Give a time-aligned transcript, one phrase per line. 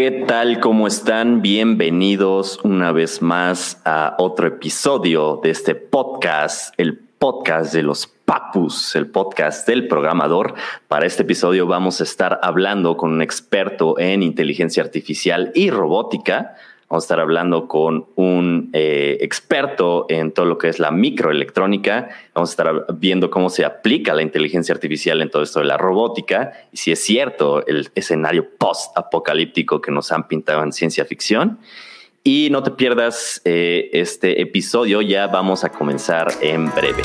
[0.00, 0.60] ¿Qué tal?
[0.60, 1.42] ¿Cómo están?
[1.42, 8.96] Bienvenidos una vez más a otro episodio de este podcast, el podcast de los Papus,
[8.96, 10.54] el podcast del programador.
[10.88, 16.56] Para este episodio vamos a estar hablando con un experto en inteligencia artificial y robótica.
[16.90, 22.08] Vamos a estar hablando con un eh, experto en todo lo que es la microelectrónica.
[22.34, 25.76] Vamos a estar viendo cómo se aplica la inteligencia artificial en todo esto de la
[25.76, 31.60] robótica y si es cierto el escenario post-apocalíptico que nos han pintado en ciencia ficción.
[32.24, 37.04] Y no te pierdas eh, este episodio, ya vamos a comenzar en breve.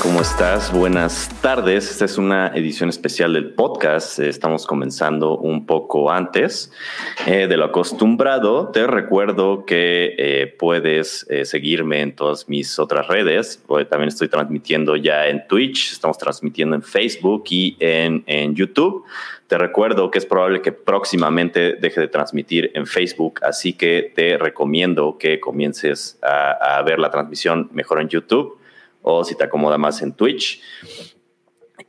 [0.00, 0.72] ¿Cómo estás?
[0.72, 1.90] Buenas tardes.
[1.90, 4.18] Esta es una edición especial del podcast.
[4.18, 6.72] Estamos comenzando un poco antes
[7.26, 8.68] eh, de lo acostumbrado.
[8.68, 13.62] Te recuerdo que eh, puedes eh, seguirme en todas mis otras redes.
[13.90, 19.04] También estoy transmitiendo ya en Twitch, estamos transmitiendo en Facebook y en, YouTube.
[19.48, 24.38] Te recuerdo que es probable que próximamente deje de transmitir en Facebook, así que te
[24.38, 28.58] recomiendo que comiences a ver la transmisión mejor en YouTube
[29.04, 30.60] o si te acomoda más en Twitch.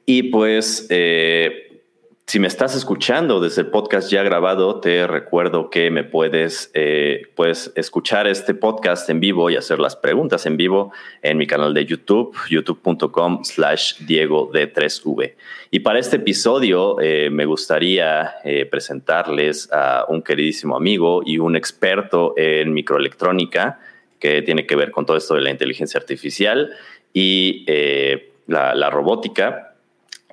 [0.05, 1.81] Y pues, eh,
[2.27, 7.23] si me estás escuchando desde el podcast ya grabado, te recuerdo que me puedes, eh,
[7.36, 11.73] puedes escuchar este podcast en vivo y hacer las preguntas en vivo en mi canal
[11.73, 15.36] de YouTube, youtube.com slash Diego de 3V.
[15.71, 18.36] Y para este episodio eh, me gustaría
[18.69, 23.80] presentarles a un queridísimo amigo y un experto en microelectrónica
[24.19, 26.71] que tiene que ver con todo esto de la inteligencia artificial
[27.16, 29.73] y eh, la, robótica.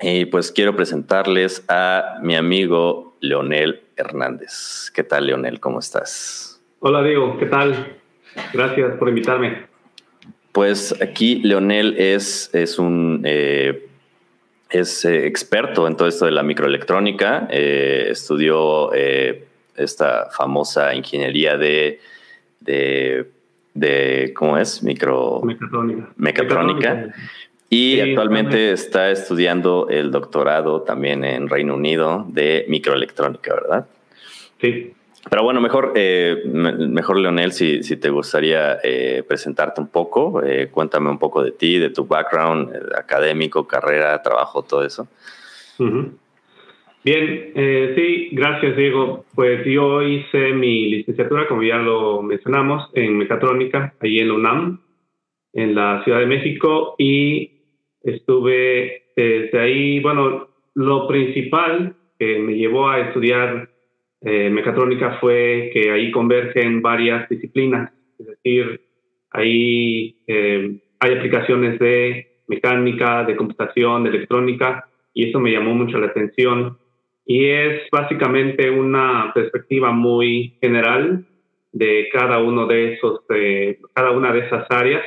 [0.01, 4.91] Y pues quiero presentarles a mi amigo Leonel Hernández.
[4.93, 5.61] ¿Qué tal, Leonel?
[5.61, 6.61] ¿Cómo estás?
[6.81, 7.39] Hola, Diego.
[7.39, 7.99] ¿Qué tal?
[8.53, 9.67] Gracias por invitarme.
[10.51, 13.87] Pues aquí Leonel es, es un eh,
[14.69, 17.47] es eh, experto en todo esto de la microelectrónica.
[17.49, 22.01] estudió esta famosa ingeniería de,
[22.59, 23.31] de
[23.75, 24.83] de, ¿cómo es?
[24.83, 25.41] Micro...
[25.43, 26.09] Mecatrónica.
[26.17, 27.15] Mecatrónica.
[27.69, 33.87] Y actualmente está estudiando el doctorado también en Reino Unido de microelectrónica, ¿verdad?
[34.61, 34.93] Sí.
[35.31, 40.69] Pero bueno, mejor, eh, mejor Leonel, si, si te gustaría eh, presentarte un poco, eh,
[40.71, 45.09] cuéntame un poco de ti, de tu background académico, carrera, trabajo, todo eso.
[47.05, 49.25] Bien, eh, sí, gracias Diego.
[49.35, 54.81] Pues yo hice mi licenciatura, como ya lo mencionamos, en mecatrónica, allí en UNAM,
[55.53, 57.51] en la Ciudad de México, y
[58.03, 63.69] estuve desde ahí, bueno, lo principal que me llevó a estudiar
[64.21, 68.81] eh, mecatrónica fue que ahí convergen varias disciplinas, es decir,
[69.33, 75.99] ahí eh, hay aplicaciones de mecánica, de computación, de electrónica, y eso me llamó mucho
[75.99, 76.79] la atención
[77.33, 81.25] y es básicamente una perspectiva muy general
[81.73, 83.23] de cada uno de esos,
[83.95, 85.03] cada una de esas áreas.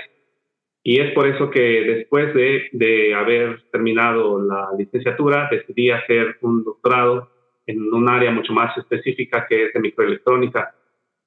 [0.81, 6.63] Y es por eso que después de, de, haber terminado la licenciatura, decidí hacer un
[6.63, 7.29] doctorado
[7.67, 10.73] en un área mucho más específica que es de microelectrónica,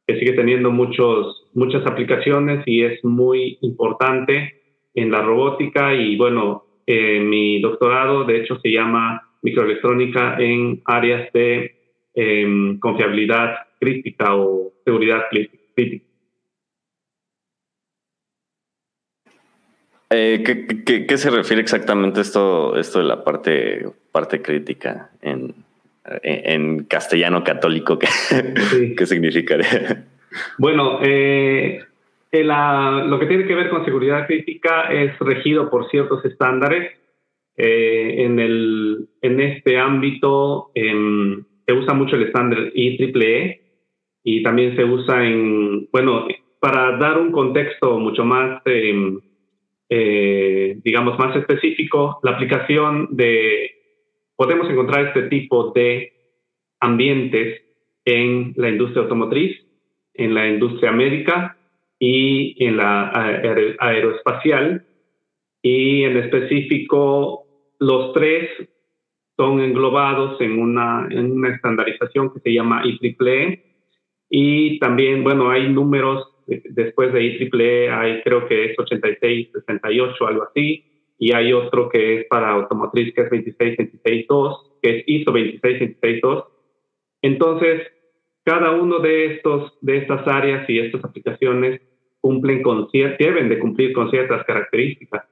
[0.04, 5.94] que sigue teniendo muchos, muchas aplicaciones y es muy importante en la robótica.
[5.94, 11.74] Y bueno, eh, mi doctorado de hecho se llama microelectrónica en áreas de
[12.14, 16.04] em, confiabilidad crítica o seguridad crítica.
[20.10, 20.42] Eh,
[20.86, 25.54] ¿qué, se refiere exactamente esto, esto de la parte, parte crítica en,
[26.22, 27.98] en, castellano católico?
[28.96, 30.06] ¿Qué, significaría?
[30.56, 31.84] Bueno, eh,
[32.32, 36.92] lo que tiene que ver con seguridad crítica es regido por ciertos estándares
[37.60, 43.60] eh, en, el, en este ámbito em, se usa mucho el estándar IEEE
[44.22, 46.28] y también se usa en, bueno,
[46.60, 49.20] para dar un contexto mucho más, em,
[49.88, 53.72] eh, digamos, más específico, la aplicación de,
[54.36, 56.12] podemos encontrar este tipo de
[56.78, 57.60] ambientes
[58.04, 59.58] en la industria automotriz,
[60.14, 61.56] en la industria médica
[61.98, 63.10] y en la
[63.80, 64.84] aeroespacial.
[65.60, 67.47] Y en específico
[67.78, 68.48] los tres
[69.36, 73.64] son englobados en una, en una estandarización que se llama IEEE.
[74.28, 80.42] Y también, bueno, hay números después de IEEE, hay creo que es 86, 68, algo
[80.44, 80.84] así.
[81.20, 86.44] y hay otro que es para automotriz que es 26262, que es ISO 26262.
[87.22, 87.82] Entonces,
[88.44, 91.80] cada uno de estos de estas áreas y estas aplicaciones
[92.20, 95.24] cumplen con deben de cumplir con ciertas características,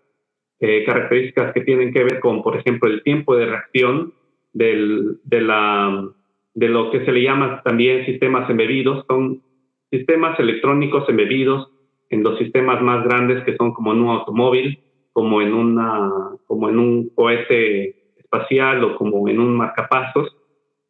[0.61, 4.15] eh, características que tienen que ver con, por ejemplo, el tiempo de reacción
[4.53, 6.09] del, de la
[6.57, 9.43] de lo que se le llama también sistemas embebidos, son
[9.91, 11.69] sistemas electrónicos embebidos
[12.09, 14.79] en los sistemas más grandes que son como en un automóvil,
[15.13, 16.11] como en, una,
[16.47, 20.35] como en un cohete espacial o como en un marcapasos.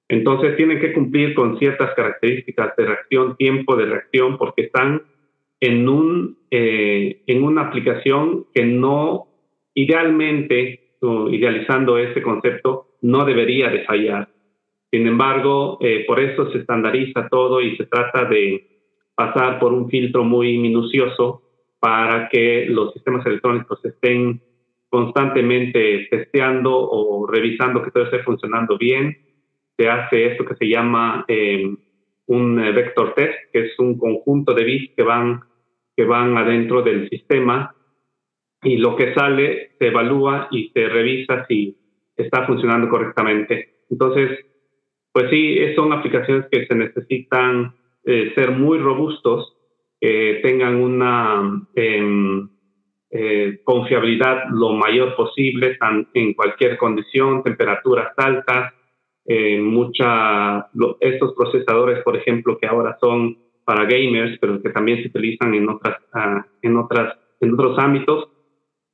[0.09, 5.03] Entonces tienen que cumplir con ciertas características de reacción, tiempo de reacción, porque están
[5.59, 9.27] en, un, eh, en una aplicación que no,
[9.77, 10.97] idealmente,
[11.31, 14.29] idealizando ese concepto, no debería de fallar.
[14.91, 18.67] Sin embargo, eh, por eso se estandariza todo y se trata de
[19.15, 21.43] pasar por un filtro muy minucioso
[21.79, 24.41] para que los sistemas electrónicos estén
[24.89, 29.19] constantemente testeando o revisando que todo esté funcionando bien.
[29.77, 31.71] Se hace esto que se llama eh,
[32.27, 35.43] un vector test, que es un conjunto de bits que van,
[35.95, 37.76] que van adentro del sistema
[38.63, 41.77] y lo que sale se evalúa y se revisa si
[42.17, 43.83] está funcionando correctamente.
[43.91, 44.45] Entonces,
[45.13, 47.75] pues sí, son aplicaciones que se necesitan
[48.05, 49.57] eh, ser muy robustos,
[50.01, 52.49] que tengan una em,
[53.11, 55.79] eh, confiabilidad lo mayor posible
[56.13, 58.75] en cualquier condición, temperaturas altas,
[59.25, 60.69] eh, mucha,
[61.01, 65.69] estos procesadores, por ejemplo, que ahora son para gamers, pero que también se utilizan en,
[65.69, 68.29] otras, ah, en, otras, en otros ámbitos,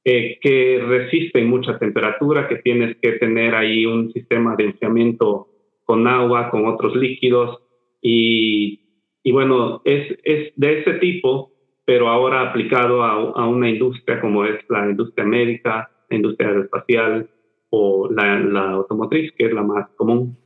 [0.05, 5.49] que resisten mucha temperatura, que tienes que tener ahí un sistema de enfriamiento
[5.85, 7.59] con agua, con otros líquidos
[8.01, 8.83] y
[9.23, 11.53] y bueno, es, es de ese tipo,
[11.85, 17.31] pero ahora aplicado a, a, una industria como es la industria médica, la industria aeroespacial
[17.71, 20.37] o la, la automotriz, que es la más común.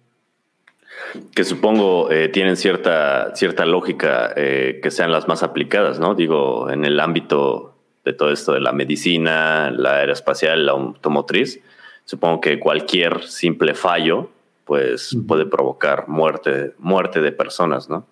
[1.35, 6.14] Que supongo eh, tienen cierta, cierta lógica eh, que sean las más aplicadas, ¿no?
[6.14, 7.75] Digo, en el ámbito
[8.06, 11.61] de todo esto de la medicina, la aeroespacial, la automotriz,
[12.05, 14.31] supongo que cualquier simple fallo
[14.64, 18.06] pues puede provocar muerte, muerte de personas, ¿no?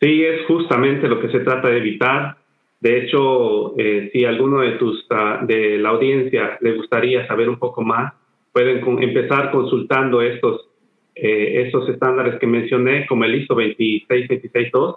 [0.00, 2.36] Sí, es justamente lo que se trata de evitar.
[2.80, 7.58] De hecho, eh, si alguno de tus ah, de la audiencia le gustaría saber un
[7.58, 8.14] poco más,
[8.52, 10.68] pueden empezar consultando estos
[11.14, 14.96] eh, estos estándares que mencioné, como el ISO 26262.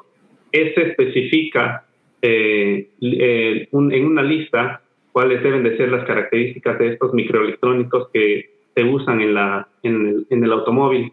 [0.52, 1.86] Ese especifica
[2.22, 4.82] eh, en una lista
[5.12, 10.08] cuáles deben de ser las características de estos microelectrónicos que se usan en, la, en,
[10.08, 11.12] el, en el automóvil.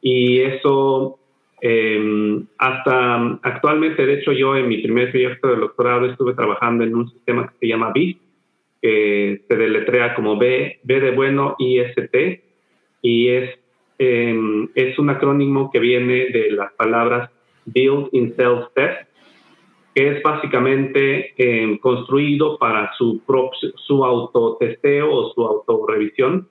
[0.00, 1.18] Y eso
[1.60, 6.94] eh, hasta actualmente, de hecho, yo en mi primer proyecto de doctorado estuve trabajando en
[6.94, 8.20] un sistema que se llama BIST,
[8.82, 12.40] que se deletrea como B, B de bueno, IST,
[13.02, 13.58] y es,
[13.98, 17.30] em, es un acrónimo que viene de las palabras
[17.64, 19.08] Build in Self Test,
[19.96, 23.22] es básicamente em, construido para su,
[23.76, 26.46] su autotesteo o su autorrevisión.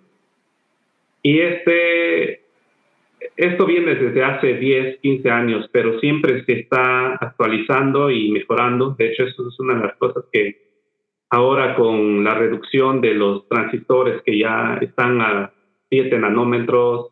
[1.21, 2.41] Y este
[3.37, 8.95] esto viene desde hace 10, 15 años, pero siempre se está actualizando y mejorando.
[8.97, 10.61] De hecho, eso es una de las cosas que
[11.29, 15.53] ahora con la reducción de los transistores que ya están a
[15.89, 17.11] 7 nanómetros,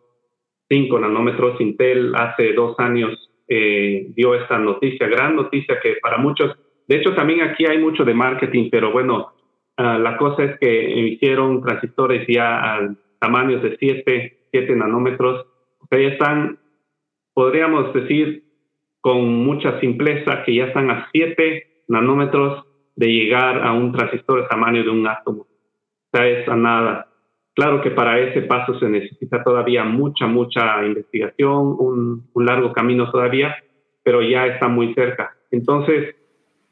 [0.69, 6.55] 5 nanómetros, Intel hace dos años eh, dio esta noticia, gran noticia que para muchos,
[6.87, 9.33] de hecho también aquí hay mucho de marketing, pero bueno,
[9.77, 15.45] ah, la cosa es que hicieron transistores ya a tamaños de 7, 7 nanómetros
[16.01, 16.59] ya están,
[17.33, 18.43] podríamos decir
[19.01, 24.47] con mucha simpleza, que ya están a 7 nanómetros de llegar a un transistor de
[24.47, 25.41] tamaño de un átomo.
[25.41, 27.07] O sea, es a nada.
[27.55, 33.55] Claro que para ese paso se necesita todavía mucha, mucha investigación, un, largo camino todavía,
[34.03, 35.35] pero ya está muy cerca.
[35.51, 36.15] Entonces,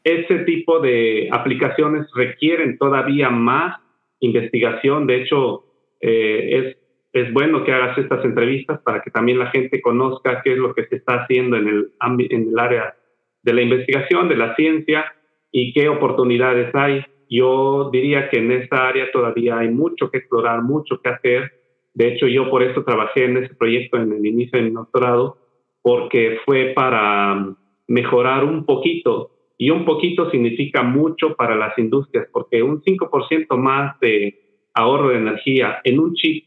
[0.03, 3.79] ese tipo de aplicaciones requieren todavía más
[4.19, 5.05] investigación.
[5.05, 5.65] De hecho,
[6.01, 6.77] eh, es
[7.13, 10.73] es bueno que hagas estas entrevistas para que también la gente conozca qué es lo
[10.73, 11.91] que se está haciendo en el,
[12.29, 12.95] en el área
[13.43, 15.13] de la investigación, de la ciencia
[15.51, 17.05] y qué oportunidades hay.
[17.31, 21.53] Yo diría que en esta área todavía hay mucho que explorar, mucho que hacer.
[21.93, 25.37] De hecho, yo por eso trabajé en ese proyecto en el inicio de mi doctorado,
[25.81, 27.55] porque fue para
[27.87, 33.97] mejorar un poquito, y un poquito significa mucho para las industrias, porque un 5% más
[34.01, 36.45] de ahorro de energía en un chip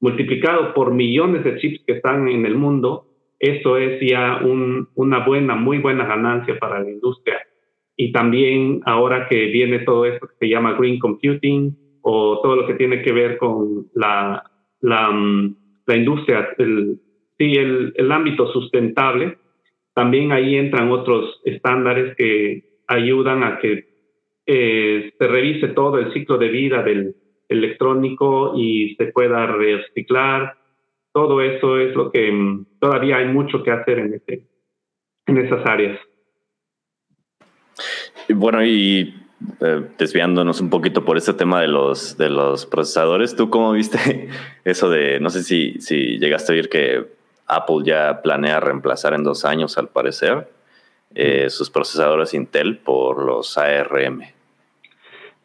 [0.00, 5.54] multiplicado por millones de chips que están en el mundo, eso es ya una buena,
[5.54, 7.43] muy buena ganancia para la industria.
[7.96, 12.66] Y también ahora que viene todo esto que se llama Green Computing o todo lo
[12.66, 14.42] que tiene que ver con la,
[14.80, 16.98] la, mm, la industria, el,
[17.38, 19.38] sí, el, el ámbito sustentable,
[19.94, 23.94] también ahí entran otros estándares que ayudan a que
[24.46, 27.14] eh, se revise todo el ciclo de vida del
[27.48, 30.56] electrónico y se pueda reciclar.
[31.12, 34.46] Todo eso es lo que mm, todavía hay mucho que hacer en, este,
[35.26, 35.98] en esas áreas.
[38.28, 39.14] Bueno, y
[39.60, 44.28] eh, desviándonos un poquito por este tema de los, de los procesadores, ¿tú cómo viste
[44.64, 47.04] eso de, no sé si, si llegaste a oír que
[47.46, 50.48] Apple ya planea reemplazar en dos años, al parecer,
[51.14, 54.22] eh, sus procesadores Intel por los ARM?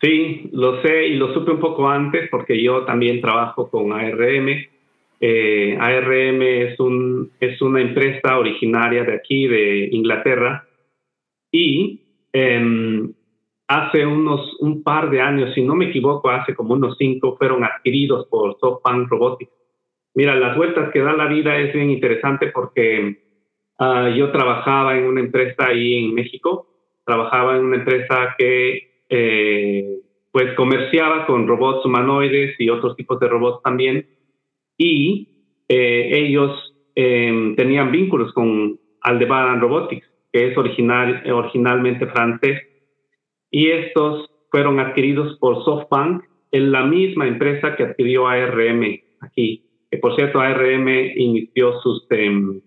[0.02, 4.66] Sí, lo sé y lo supe un poco antes porque yo también trabajo con ARM.
[5.22, 10.66] Eh, ARM es, un, es una empresa originaria de aquí, de Inglaterra,
[11.52, 12.00] y
[12.34, 13.14] em,
[13.68, 17.64] hace unos un par de años, si no me equivoco, hace como unos cinco, fueron
[17.64, 19.52] adquiridos por SoftBank Robotics.
[20.16, 23.22] Mira, las vueltas que da la vida es bien interesante porque
[23.80, 26.68] uh, yo trabajaba en una empresa ahí en México,
[27.06, 30.00] trabajaba en una empresa que eh,
[30.32, 34.08] pues comerciaba con robots humanoides y otros tipos de robots también,
[34.78, 35.28] y
[35.68, 42.62] eh, ellos eh, tenían vínculos con Aldebaran Robotics, que es original, originalmente francés,
[43.52, 49.66] y estos fueron adquiridos por SoftBank en la misma empresa que adquirió ARM aquí.
[49.92, 52.62] Que por cierto, ARM inició sus, em,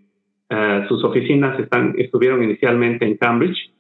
[0.51, 1.59] eh, sus oficinas,
[1.97, 3.73] estuvieron inicialmente en Cambridge.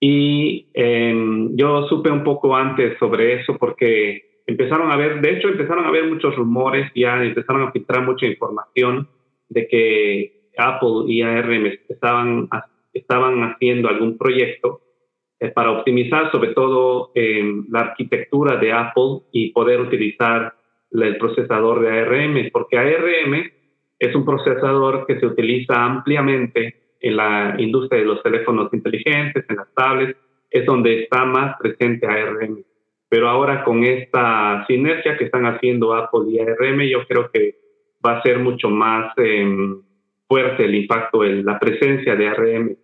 [0.00, 5.48] Y em, yo supe un poco antes sobre eso porque empezaron a ver, de hecho
[5.48, 9.08] empezaron a haber muchos rumores, ya empezaron a filtrar mucha información
[9.48, 12.48] de que Apple y ARM estaban,
[13.06, 14.80] estaban haciendo algún proyecto
[15.38, 20.54] eh, para optimizar sobre todo em, la arquitectura de Apple y poder utilizar
[20.90, 23.50] el procesador de ARM, porque ARM
[23.98, 29.56] es un procesador que se utiliza ampliamente en la industria de los teléfonos inteligentes, en
[29.56, 30.18] las tablets,
[30.50, 32.64] es donde está más presente ARM.
[33.08, 37.56] Pero ahora con esta sinergia que están haciendo Apple y ARM, yo creo que
[38.04, 39.82] va a ser mucho más em,
[40.26, 42.76] fuerte el impacto, en la presencia de ARM,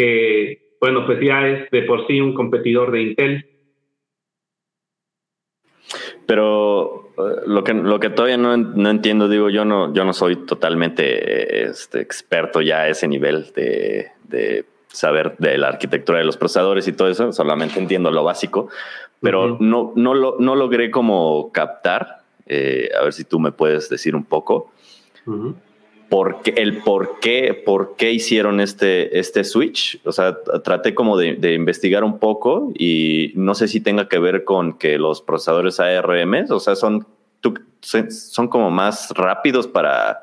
[0.00, 3.46] que bueno, pues ya es de por sí un competidor de Intel.
[6.26, 8.54] Pero eh, lo que, lo que todavía no,
[8.90, 14.64] entiendo, digo, yo no, yo no soy totalmente este, experto ya a ese nivel de,
[14.88, 18.68] saber de la arquitectura de los procesadores y todo eso, solamente entiendo lo básico,
[19.20, 23.88] pero no, no, lo, no logré como captar, eh, a ver si tú me puedes
[23.90, 24.72] decir un poco
[26.10, 30.00] por qué, el por qué, por qué hicieron este, este switch.
[30.04, 34.44] O sea, traté como de, investigar un poco y no sé si tenga que ver
[34.44, 37.06] con que los procesadores ARM, o sea, son,
[37.80, 40.20] son como más rápidos para,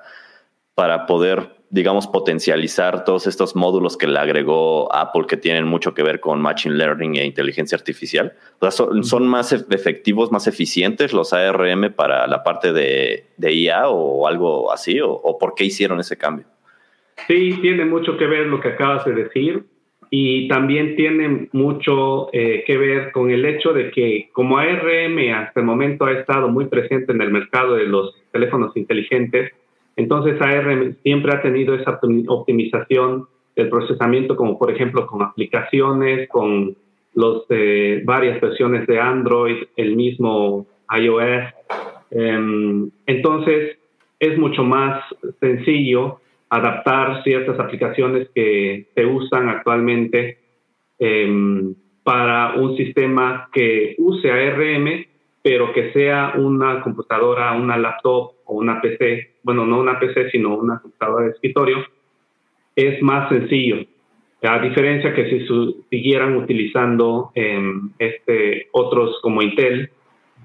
[0.76, 6.02] para poder digamos, potencializar todos estos módulos que le agregó Apple que tienen mucho que
[6.02, 8.34] ver con Machine Learning e inteligencia artificial?
[8.60, 14.28] O sea, son, más efectivos, más eficientes los ARM para la parte de, IA o
[14.28, 15.00] algo así?
[15.02, 16.46] O, por qué hicieron ese cambio?
[17.28, 19.66] Sí, tiene mucho que ver lo que acabas de decir
[20.10, 25.60] y también tiene mucho eh, que ver con el hecho de que como ARM hasta
[25.60, 29.52] el momento ha estado muy presente en el mercado de los teléfonos inteligentes,
[29.98, 36.78] entonces ARM siempre ha tenido esa optimización del procesamiento, como por ejemplo con aplicaciones, con
[37.16, 41.52] los eh, varias versiones de Android, el mismo iOS.
[42.12, 43.80] Em, entonces
[44.20, 45.04] es mucho más
[45.40, 50.38] sencillo adaptar ciertas aplicaciones que se usan actualmente
[51.00, 51.74] em,
[52.04, 55.06] para un sistema que use ARM,
[55.42, 60.58] pero que sea una computadora, una laptop o una PC, bueno, no una PC, sino
[60.58, 61.78] una computadora de escritorio,
[62.76, 63.78] es más sencillo.
[64.44, 65.48] A diferencia que si
[65.90, 69.90] siguieran utilizando em, este, otros como Intel,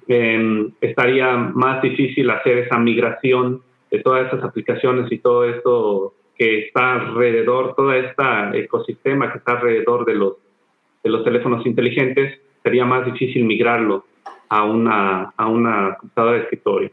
[0.07, 6.67] em, estaría más difícil hacer esa migración de todas esas aplicaciones y todo esto que
[6.67, 8.23] está alrededor, todo este
[8.55, 10.35] ecosistema que está alrededor de los,
[11.03, 14.05] de los teléfonos inteligentes, sería más difícil migrarlo
[14.49, 16.91] a una, a una computadora de escritorio.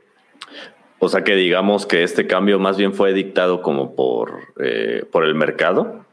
[1.00, 5.24] O sea que digamos que este cambio más bien fue dictado como por, eh, por
[5.24, 6.06] el mercado.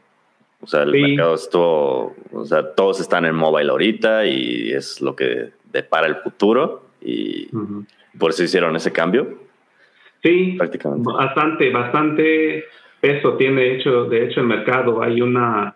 [0.61, 5.15] O sea, el mercado estuvo, o sea, todos están en mobile ahorita y es lo
[5.15, 7.47] que depara el futuro y
[8.17, 9.37] por eso hicieron ese cambio.
[10.23, 11.11] Sí, prácticamente.
[11.11, 12.65] Bastante, bastante
[12.99, 15.01] peso tiene de hecho, de hecho el mercado.
[15.03, 15.75] Hay una,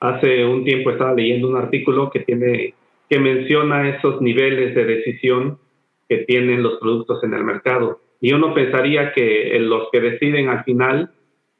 [0.00, 2.74] hace un tiempo estaba leyendo un artículo que tiene,
[3.10, 5.58] que menciona esos niveles de decisión
[6.08, 8.00] que tienen los productos en el mercado.
[8.22, 11.10] Y uno pensaría que los que deciden al final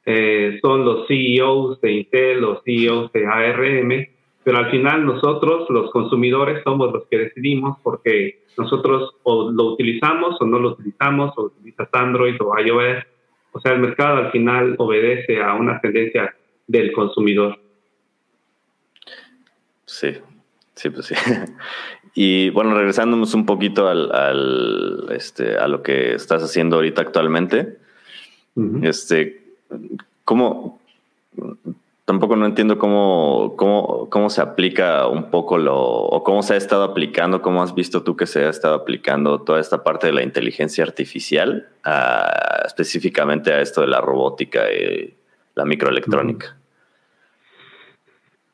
[0.07, 4.07] eh, son los CEOs de Intel, los CEOs de ARM,
[4.45, 10.41] pero al final nosotros, los consumidores, somos los que decidimos porque nosotros o lo utilizamos
[10.41, 13.05] o no lo utilizamos, o utilizas Android o iOS.
[13.51, 16.33] O sea, el mercado al final obedece a una tendencia
[16.69, 17.59] del consumidor.
[19.85, 20.13] Sí,
[20.77, 21.15] sí, pues sí.
[22.15, 27.79] Y bueno, regresándonos un poquito al, este, a lo que estás haciendo ahorita actualmente,
[28.83, 29.43] este,
[30.25, 30.79] ¿cómo,
[32.05, 36.57] tampoco no entiendo cómo, cómo, cómo se aplica un poco lo, o cómo se ha
[36.59, 40.13] estado aplicando, cómo has visto tú que se ha estado aplicando toda esta parte de
[40.13, 41.69] la inteligencia artificial,
[42.67, 45.15] específicamente a esto de la robótica y
[45.55, 46.57] la microelectrónica.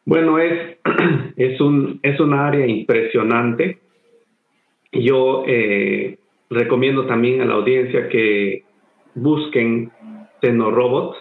[0.09, 0.79] Bueno, es,
[1.37, 3.79] es, un, es una área impresionante.
[4.91, 6.17] Yo eh,
[6.49, 8.63] recomiendo también a la audiencia que
[9.15, 9.91] busquen
[10.41, 11.15] Tenorobot,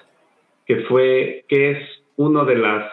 [0.66, 1.80] que fue, que es
[2.46, 2.86] de las,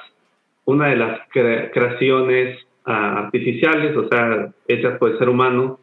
[0.65, 5.79] una de las creaciones ah, artificiales, o sea, hechas por el ser humano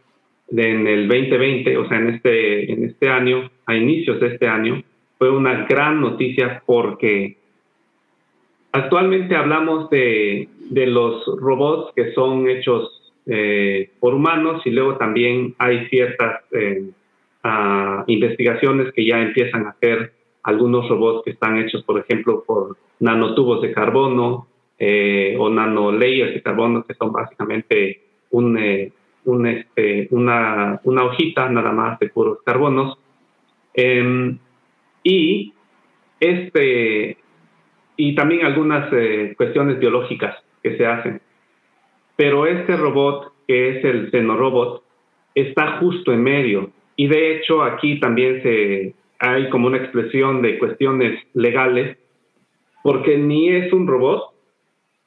[0.50, 4.84] en el 2020, o sea, en este, en este año, a inicios de este año,
[5.18, 7.38] fue una gran noticia porque
[8.72, 15.56] actualmente hablamos de, de los robots que son hechos eh, por humanos y luego también
[15.60, 16.90] hay ciertas eh,
[17.44, 20.14] ah, investigaciones que ya empiezan a hacer
[20.44, 24.48] algunos robots que están hechos, por ejemplo, por nanotubos de carbono
[24.80, 28.02] eh, o nanolayers de carbono, que son básicamente
[28.58, 28.92] eh,
[29.46, 32.98] este, una, una, hojita nada más de puros carbonos.
[33.74, 34.40] Em,
[35.04, 35.54] y,
[36.20, 37.18] este,
[38.04, 41.22] y también algunas eh, cuestiones biológicas que se hacen.
[42.16, 44.84] Pero este robot, que es el Xenorobot,
[45.36, 46.72] está justo en medio.
[46.96, 52.00] Y de hecho aquí también se, hay como una expresión de cuestiones legales,
[52.82, 54.32] porque ni es un robot,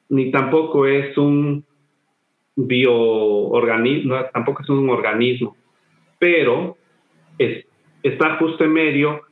[0.07, 1.65] ni tampoco es un
[2.55, 5.57] bioorganismo, tampoco es un organismo,
[6.17, 6.77] pero
[8.03, 9.23] está justo en medio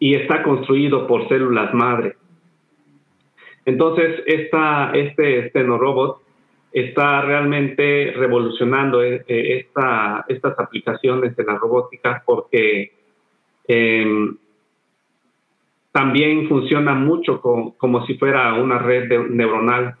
[0.00, 2.16] y está construido por células madre.
[3.66, 6.22] Entonces, esta, este robot
[6.72, 12.92] está realmente revolucionando eh, eh, esta, estas aplicaciones de la robótica porque
[13.66, 14.36] Em,
[15.92, 19.94] también funciona mucho como si fuera una red neuronal.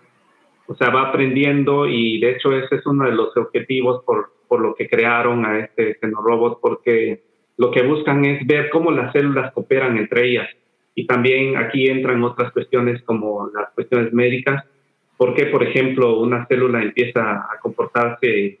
[0.66, 4.76] O sea, va aprendiendo y de hecho ese es uno de los objetivos por, lo
[4.76, 7.24] que crearon a este robot porque
[7.56, 10.48] lo que buscan es ver cómo las células cooperan entre ellas.
[10.94, 14.64] Y también aquí entran otras cuestiones como las cuestiones médicas.
[15.16, 18.58] ¿Por qué, por ejemplo, una célula empieza a comportarse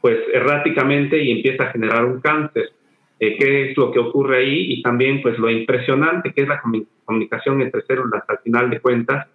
[0.00, 2.70] pues erráticamente y empieza a generar un cáncer?
[3.20, 6.60] Eh, qué es lo que ocurre ahí y también pues lo impresionante que es la
[7.04, 9.26] comunicación entre células al final de cuentas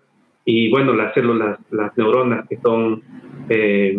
[0.45, 3.01] y bueno, las células, las neuronas que son
[3.49, 3.97] eh,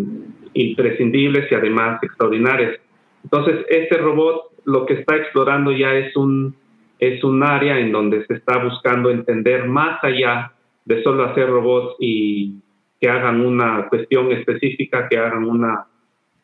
[0.55, 2.79] imprescindibles y además extraordinarias.
[3.23, 6.55] Entonces, este robot lo que está explorando ya es un,
[6.99, 10.53] es un área en donde se está buscando entender más allá
[10.85, 12.55] de solo hacer robots y
[13.01, 15.87] que hagan una cuestión específica, que hagan una,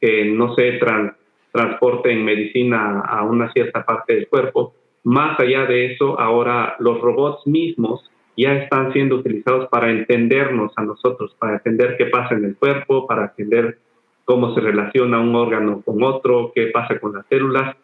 [0.01, 1.13] que no se trans,
[1.53, 4.75] transporte en medicina a una cierta parte del cuerpo.
[5.05, 10.83] Más allá de eso, ahora los robots mismos ya están siendo utilizados para entendernos a
[10.83, 13.79] nosotros, para entender qué pasa en el cuerpo, para entender
[14.25, 17.77] cómo se relaciona un órgano con otro, qué pasa con las células.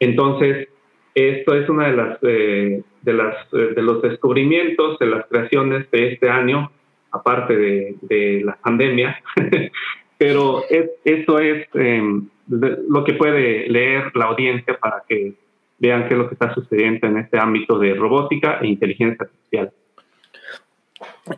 [0.00, 0.68] Entonces,
[1.14, 5.90] esto es una de las eh, de las eh, de los descubrimientos, de las creaciones
[5.90, 6.70] de este año,
[7.10, 9.22] aparte de, de la pandemia.
[10.18, 15.34] Pero es, eso es em, lo que puede leer la audiencia para que
[15.78, 19.72] vean qué es lo que está sucediendo en este ámbito de robótica e inteligencia artificial.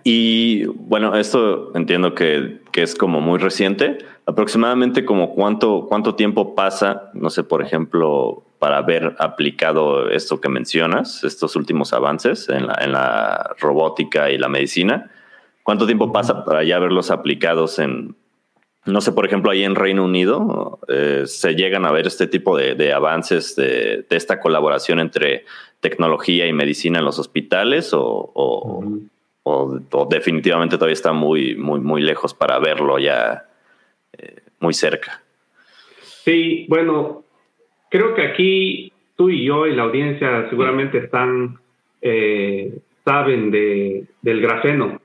[0.03, 3.99] Y bueno, esto entiendo que, que, es como muy reciente.
[4.27, 10.49] Aproximadamente como cuánto, cuánto tiempo pasa, no sé, por ejemplo, para haber aplicado esto que
[10.49, 15.11] mencionas, estos últimos avances en la, en la robótica y la medicina.
[15.63, 18.17] ¿Cuánto tiempo pasa para ya verlos aplicados en,
[18.87, 22.57] no sé, por ejemplo, ahí en Reino Unido eh, se llegan a ver este tipo
[22.57, 25.45] de, avances de, esta colaboración entre
[25.81, 28.83] tecnología y medicina en los hospitales o,
[30.09, 33.45] definitivamente todavía está muy, muy, muy lejos para verlo ya
[34.17, 35.23] eh, muy cerca.
[36.01, 37.24] Sí, bueno,
[37.95, 41.61] creo que aquí tú y yo y la audiencia seguramente están,
[42.03, 45.01] eh, saben de, del grafeno.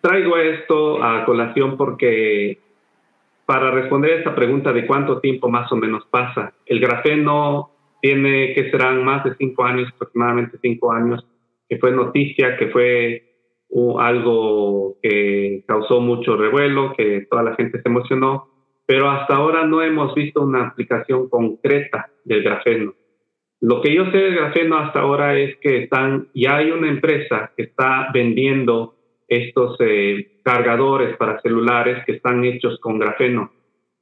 [0.00, 2.58] Traigo esto a colación porque
[3.44, 8.70] para responder esta pregunta de cuánto tiempo más o menos pasa, el grafeno tiene que
[8.70, 11.26] serán más de cinco años, aproximadamente cinco años,
[11.68, 13.34] que fue noticia, que fue
[13.98, 18.48] algo que causó mucho revuelo, que toda la gente se emocionó,
[18.88, 22.94] pero hasta ahora no hemos visto una aplicación concreta del grafeno.
[23.60, 27.52] Lo que yo sé del grafeno hasta ahora es que están, ya hay una empresa
[27.54, 28.94] que está vendiendo
[29.28, 33.52] estos eh, cargadores para celulares que están hechos con grafeno.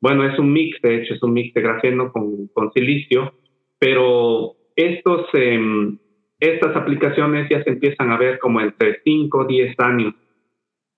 [0.01, 3.35] Bueno, es un mix, de hecho, es un mix de grafeno con, con silicio,
[3.81, 5.99] pero estos, em,
[6.39, 10.15] estas aplicaciones ya se empiezan a ver como entre 5 o 10 años.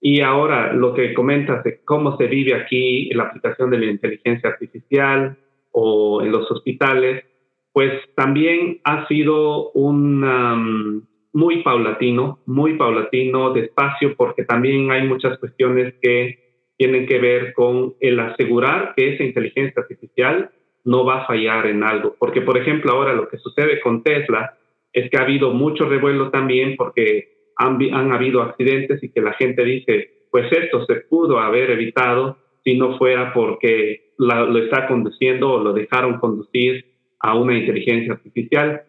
[0.01, 4.51] Y ahora lo que comentas de cómo se vive aquí la aplicación de la inteligencia
[4.51, 5.37] artificial
[5.73, 7.25] o en los hospitales,
[7.73, 15.95] pues también ha sido un muy paulatino, muy paulatino, despacio, porque también hay muchas cuestiones
[16.01, 20.51] que tienen que ver con el asegurar que esa inteligencia artificial
[20.85, 22.17] no va a fallar en algo.
[22.19, 24.57] Porque, por ejemplo, ahora lo que sucede con Tesla
[24.93, 29.35] es que ha habido mucho revuelo también porque han, han habido accidentes y que la
[29.35, 35.53] gente dice, pues esto se pudo haber evitado si no fuera porque lo está conduciendo
[35.53, 36.85] o lo dejaron conducir
[37.21, 38.83] a una inteligencia artificial.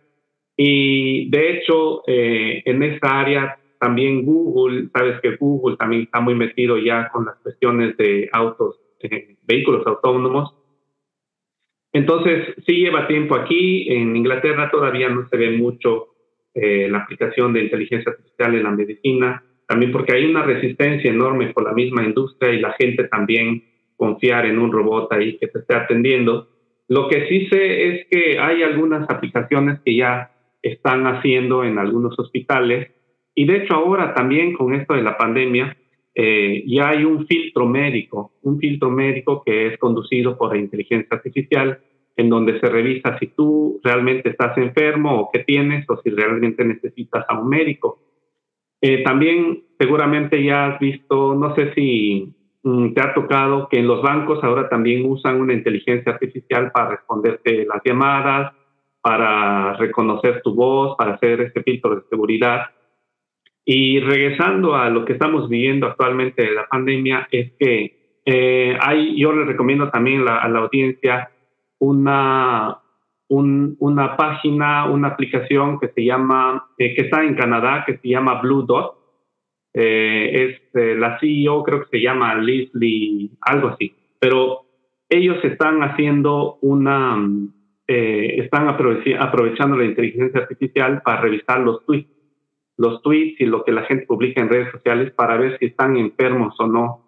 [0.58, 6.36] Y de hecho, eh, en esta área también Google, sabes que Google también está muy
[6.36, 10.54] metido ya con las cuestiones de autos, eh, vehículos autónomos.
[11.94, 13.88] Entonces, sí lleva tiempo aquí.
[13.90, 16.10] En Inglaterra todavía no se ve mucho
[16.62, 21.54] eh, la aplicación de inteligencia artificial en la medicina, también porque hay una resistencia enorme
[21.54, 23.64] por la misma industria y la gente también
[23.96, 26.50] confiar en un robot ahí que te esté atendiendo.
[26.88, 32.18] Lo que sí sé es que hay algunas aplicaciones que ya están haciendo en algunos
[32.18, 32.92] hospitales
[33.36, 35.78] y de hecho ahora también con esto de la pandemia
[36.16, 41.16] eh, ya hay un filtro médico, un filtro médico que es conducido por la inteligencia
[41.16, 41.80] artificial,
[42.20, 46.66] en donde se revisa si tú realmente estás enfermo o qué tienes, o si realmente
[46.66, 48.02] necesitas a un médico.
[48.82, 53.88] Eh, también seguramente ya has visto, no sé si mm, te ha tocado que en
[53.88, 58.54] los bancos ahora también usan una inteligencia artificial para responderte las llamadas,
[59.00, 62.66] para reconocer tu voz, para hacer este filtro de seguridad.
[63.64, 69.18] Y regresando a lo que estamos viviendo actualmente de la pandemia, es que eh, hay,
[69.18, 71.32] yo le recomiendo también a la audiencia
[71.80, 72.80] una,
[73.28, 78.42] una página, una aplicación que se llama, eh, que está en Canadá, que se llama
[78.42, 78.98] Blue Dot.
[79.74, 83.94] Eh, es la CEO, creo que se llama Leslie, algo así.
[84.20, 84.66] Pero
[85.10, 87.18] ellos están haciendo una,
[87.88, 92.20] están aprovechando la inteligencia artificial para revisar los tweets
[92.80, 95.98] los tweets y lo que la gente publica en redes sociales para ver si están
[95.98, 97.04] enfermos o no.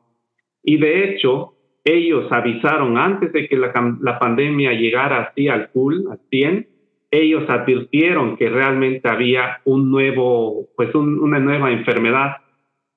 [0.62, 1.54] Y de hecho,
[1.84, 6.68] ellos avisaron antes de que la, pandemia llegara así al full, al 100,
[7.10, 12.38] ellos advirtieron que realmente había un nuevo, pues una nueva enfermedad.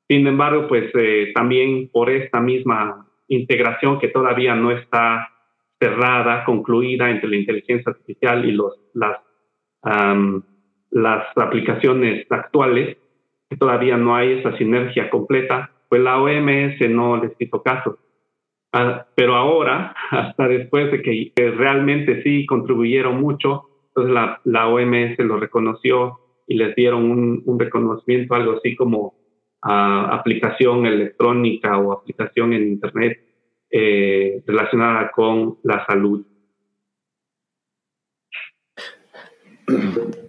[0.09, 5.31] Sin embargo, pues eh, también por esta misma integración que todavía no está
[5.81, 8.57] cerrada, concluida entre la inteligencia artificial y
[8.93, 9.19] las,
[10.91, 12.99] las aplicaciones actuales,
[13.49, 17.99] que todavía no hay esa sinergia completa, pues la OMS no les hizo caso.
[18.77, 25.17] Ah, pero ahora, hasta después de que, realmente sí contribuyeron mucho, entonces la, la, OMS
[25.21, 27.09] lo reconoció y les dieron
[27.47, 29.15] un, reconocimiento, algo así como
[29.63, 33.21] ah, aplicación electrónica o aplicación en Internet
[33.71, 36.27] eh, relacionada con la salud.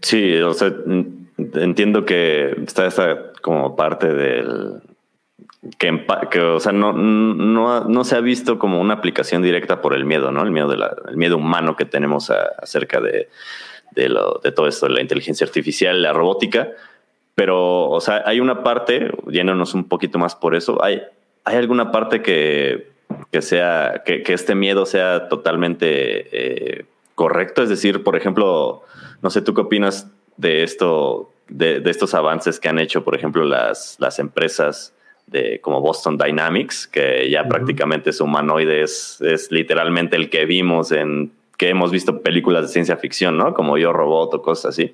[0.03, 0.71] Sí, o sea,
[1.55, 4.81] entiendo que está esta como parte del
[5.77, 9.93] que, que o sea, no, no, no, se ha visto como una aplicación directa por
[9.93, 10.43] el miedo, ¿no?
[10.43, 13.29] El miedo, de la, el miedo humano que tenemos acerca de,
[13.91, 16.69] de, lo, de todo esto, de la inteligencia artificial, la robótica.
[17.33, 21.01] Pero, o sea, hay una parte, yéndonos un poquito más por eso, hay,
[21.43, 22.91] hay alguna parte que,
[23.31, 27.61] que sea, que, que este miedo sea totalmente eh, correcto.
[27.61, 28.83] Es decir, por ejemplo,
[29.21, 33.43] no sé, ¿tú qué opinas de esto, de, estos avances que han hecho, por ejemplo,
[33.43, 34.94] las, las empresas
[35.27, 41.31] de como Boston Dynamics, que ya prácticamente su humanoide es, literalmente el que vimos en
[41.57, 43.53] que hemos visto películas de ciencia ficción, ¿no?
[43.53, 44.93] Como Yo Robot o cosas así.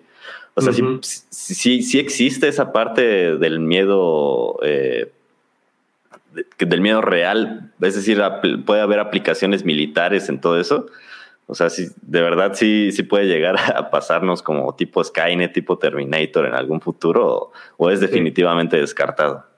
[0.53, 5.11] O sea, sí, sí, existe esa parte del miedo, eh,
[6.59, 7.71] del miedo real.
[7.81, 8.21] Es decir,
[8.65, 10.87] puede haber aplicaciones militares en todo eso.
[11.51, 15.77] O sea, sí, de verdad sí, sí puede llegar a pasarnos como tipo Skynet, tipo
[15.77, 19.50] Terminator en algún futuro, o, es definitivamente descartado.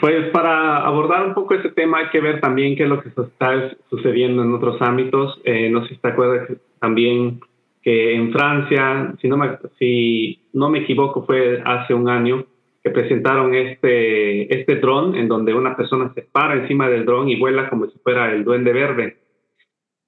[0.00, 3.08] Pues para abordar un poco ese tema hay que ver también qué es lo que
[3.08, 5.40] está sucediendo en otros ámbitos.
[5.44, 6.48] Eh, no sé si te acuerdas
[6.80, 7.40] también
[7.82, 12.46] que en Francia, si no, me, si no me equivoco, fue hace un año
[12.82, 17.36] que presentaron este, este dron en donde una persona se para encima del dron y
[17.36, 19.16] vuela como si fuera el duende verde.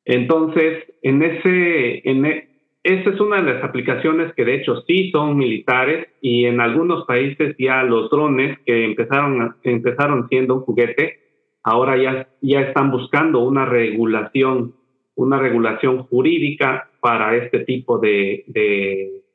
[0.05, 2.49] Entonces, en ese, en, e,
[2.87, 7.05] esa es una de las aplicaciones que de hecho sí son militares y en algunos
[7.05, 11.19] países ya los drones que empezaron, empezaron siendo un juguete,
[11.65, 14.77] ahora ya, ya están buscando una regulación,
[15.17, 18.45] una regulación jurídica para este tipo de,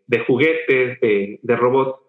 [0.07, 1.99] de, juguetes, de, de, robots.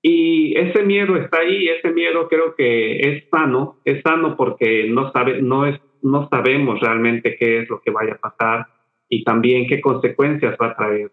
[0.00, 5.12] Y ese miedo está ahí, ese miedo creo que es sano, es sano porque no,
[5.12, 8.75] sabe, no, es, no sabemos realmente qué es lo que vaya a pasar
[9.08, 11.10] y también qué consecuencias va a traer.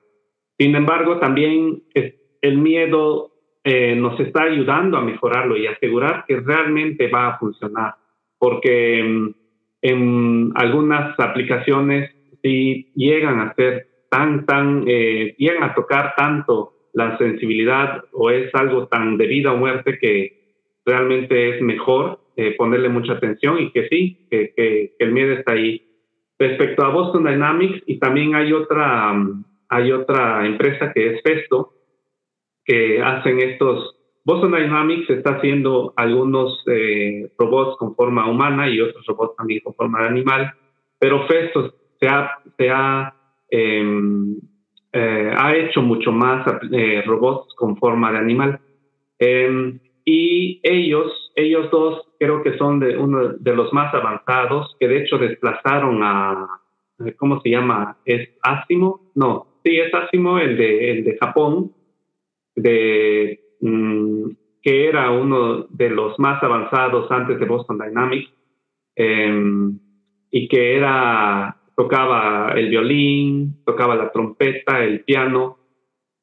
[0.58, 1.84] Sin embargo, también
[2.42, 3.32] el miedo
[3.64, 7.96] eh, nos está ayudando a mejorarlo y asegurar que realmente va a funcionar,
[8.38, 9.30] porque mm,
[9.82, 17.18] en, algunas aplicaciones sí llegan a ser tan, tan, eh, llegan a tocar tanto la
[17.18, 22.90] sensibilidad o es algo tan de vida o muerte que realmente es mejor eh, ponerle
[22.90, 25.93] mucha atención y que sí, que, que el miedo está ahí
[26.48, 29.14] respecto a Boston Dynamics y también hay otra,
[29.70, 31.74] hay otra empresa que es Festo,
[32.66, 39.06] que hacen estos, Boston Dynamics está haciendo algunos eh, robots con forma humana y otros
[39.06, 40.54] robots también con forma de animal,
[41.00, 43.14] pero Festo se ha, se ha,
[43.50, 44.38] em,
[44.92, 48.60] eh, ha hecho mucho más eh, robots con forma de animal.
[50.06, 55.04] Y ellos, ellos dos creo que son de uno de los más avanzados, que de
[55.04, 56.48] hecho desplazaron a,
[57.18, 57.98] ¿cómo se llama?
[58.06, 59.12] ¿Es Asimo?
[59.16, 61.74] No, sí, es Asimo, el de, el de Japón,
[62.56, 64.30] de, mm,
[64.62, 68.32] que era uno de los más avanzados antes de Boston Dynamics,
[68.96, 69.80] em,
[70.32, 75.58] y que era, tocaba el violín, tocaba la trompeta, el piano,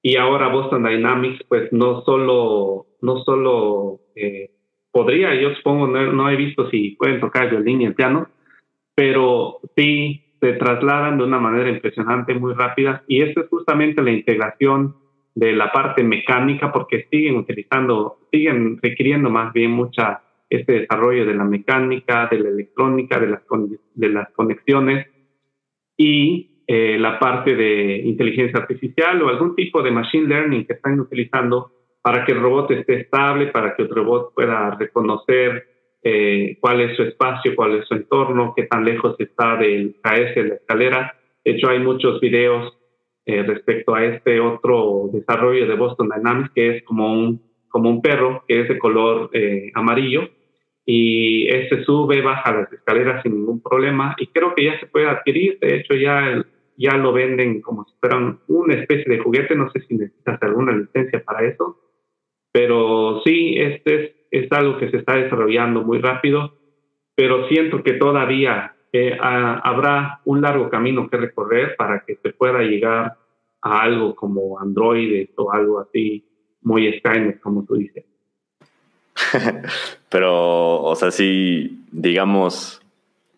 [0.02, 4.50] y ahora Boston Dynamics, pues no solo no solo eh,
[4.90, 8.28] podría, yo supongo, no, he visto si pueden tocar violín y el piano,
[8.94, 14.10] pero sí se trasladan de una manera impresionante, muy rápida, y esto es justamente la
[14.10, 14.96] integración
[15.34, 21.34] de la parte mecánica, porque siguen utilizando, siguen requiriendo más bien mucha este desarrollo de
[21.34, 23.42] la mecánica, de la electrónica, de las,
[23.94, 25.06] de las conexiones
[25.96, 30.98] y eh, la parte de inteligencia artificial o algún tipo de machine learning que están
[30.98, 35.66] utilizando para que el robot esté estable, para que el robot pueda reconocer
[36.02, 40.42] eh, cuál es su espacio, cuál es su entorno, qué tan lejos está del caerse
[40.42, 41.14] de la escalera.
[41.44, 42.76] De hecho, hay muchos videos
[43.26, 48.00] eh, respecto a este otro desarrollo de Boston Dynamics, que es como un, como un
[48.00, 50.28] perro, que es de color eh, amarillo,
[50.86, 55.06] y ese sube, baja las escaleras sin ningún problema, y creo que ya se puede
[55.06, 56.42] adquirir, de hecho ya,
[56.76, 60.72] ya lo venden como si fueran una especie de juguete, no sé si necesitas alguna
[60.72, 61.78] licencia para eso,
[62.52, 66.56] pero sí, este es, algo que se está desarrollando muy rápido,
[67.14, 72.60] pero siento que todavía eh, habrá un largo camino que recorrer para que se pueda
[72.62, 73.16] llegar
[73.62, 76.26] a algo como Android o algo así
[76.62, 78.04] muy Skynet, como tú dices.
[80.08, 82.80] pero, o sea, sí, digamos,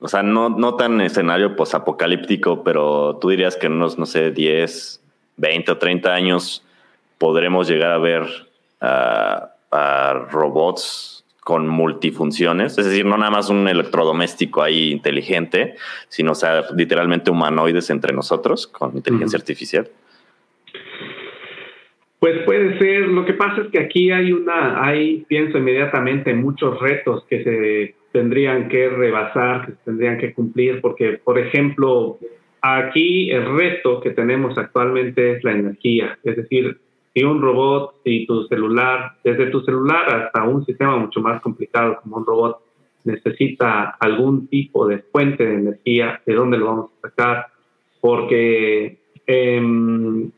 [0.01, 4.31] o sea, no, no tan escenario posapocalíptico, pero tú dirías que en unos, no sé,
[4.31, 5.03] 10,
[5.37, 6.65] 20 o 30 años
[7.19, 8.52] podremos llegar a ver
[8.83, 15.75] a, robots con multifunciones, es decir, no nada más un electrodoméstico ahí inteligente,
[16.09, 19.89] sino sea, literalmente humanoides entre nosotros con inteligencia artificial.
[22.21, 23.09] Pues puede ser.
[23.09, 27.95] Lo que pasa es que aquí hay una, hay, pienso inmediatamente, muchos retos que se
[28.13, 32.21] tendrían que rebasar, que se tendrían que cumplir, porque, por ejemplo,
[32.61, 36.79] aquí el reto que tenemos actualmente es la energía, es decir,
[37.15, 41.99] si un robot, si tu celular, desde tu celular hasta un sistema mucho más complicado
[42.03, 42.59] como un robot,
[43.05, 47.47] necesita algún tipo de fuente de energía, ¿de dónde lo vamos a sacar?
[48.01, 50.31] Porque em,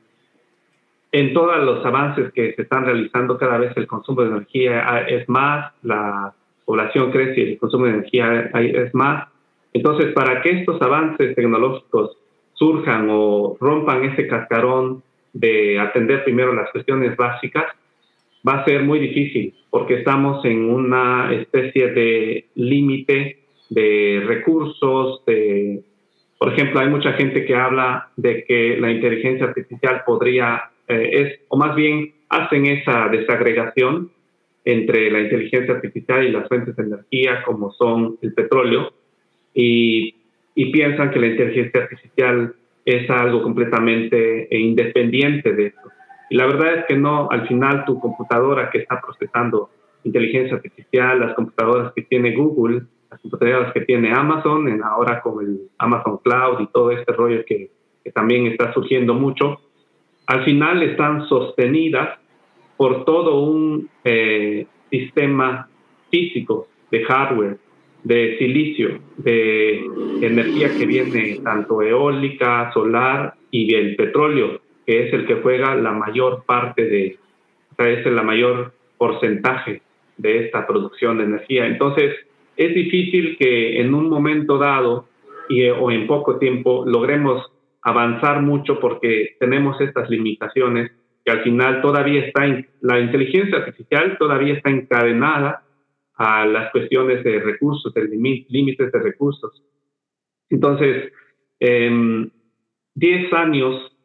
[1.13, 5.29] en todos los avances que se están realizando, cada vez el consumo de energía es
[5.29, 6.35] más, la
[6.65, 9.29] población crece y el consumo de energía es más.
[9.73, 12.17] Entonces, para que estos avances tecnológicos
[12.55, 15.03] surjan o rompan ese cascarón
[15.35, 17.65] de atender primero las cuestiones básicas,
[18.47, 25.25] va a ser muy difícil porque estamos en una especie de límite de recursos.
[25.27, 25.83] De,
[26.39, 31.41] por ejemplo, hay mucha gente que habla de que la inteligencia artificial podría, eh, es,
[31.49, 34.11] o más bien hacen esa desagregación
[34.65, 38.95] entre la inteligencia artificial y las fuentes de energía como son el petróleo
[39.53, 40.15] y,
[40.55, 45.91] y piensan que la inteligencia artificial es algo completamente independiente de esto.
[46.31, 49.71] Y la verdad es que no, al final tu computadora que está procesando
[50.05, 55.61] inteligencia artificial, las computadoras que tiene Google, las computadoras que tiene Amazon, ahora con el
[55.79, 57.71] Amazon Cloud y todo este rollo que,
[58.03, 59.61] que también está surgiendo mucho,
[60.27, 62.19] al final están sostenidas
[62.77, 65.69] por todo un eh, sistema
[66.11, 67.59] físico de hardware,
[68.05, 69.83] de silicio, de
[70.21, 75.93] energía que viene tanto eólica, solar y del petróleo, que es el que juega la
[75.93, 77.19] mayor parte de,
[77.73, 79.81] o sea, es el mayor porcentaje
[80.19, 81.67] de esta producción de energía.
[81.67, 82.15] Entonces,
[82.57, 85.09] es difícil que en un momento dado
[85.49, 87.51] y, o en poco tiempo logremos
[87.83, 90.91] avanzar mucho porque tenemos estas limitaciones
[91.25, 92.47] que al final todavía está,
[92.83, 95.64] la inteligencia artificial todavía está encadenada
[96.17, 98.05] a las cuestiones de recursos, de
[98.49, 99.63] límites de recursos.
[100.51, 101.13] Entonces,
[101.61, 102.33] en
[102.95, 103.97] 10 años,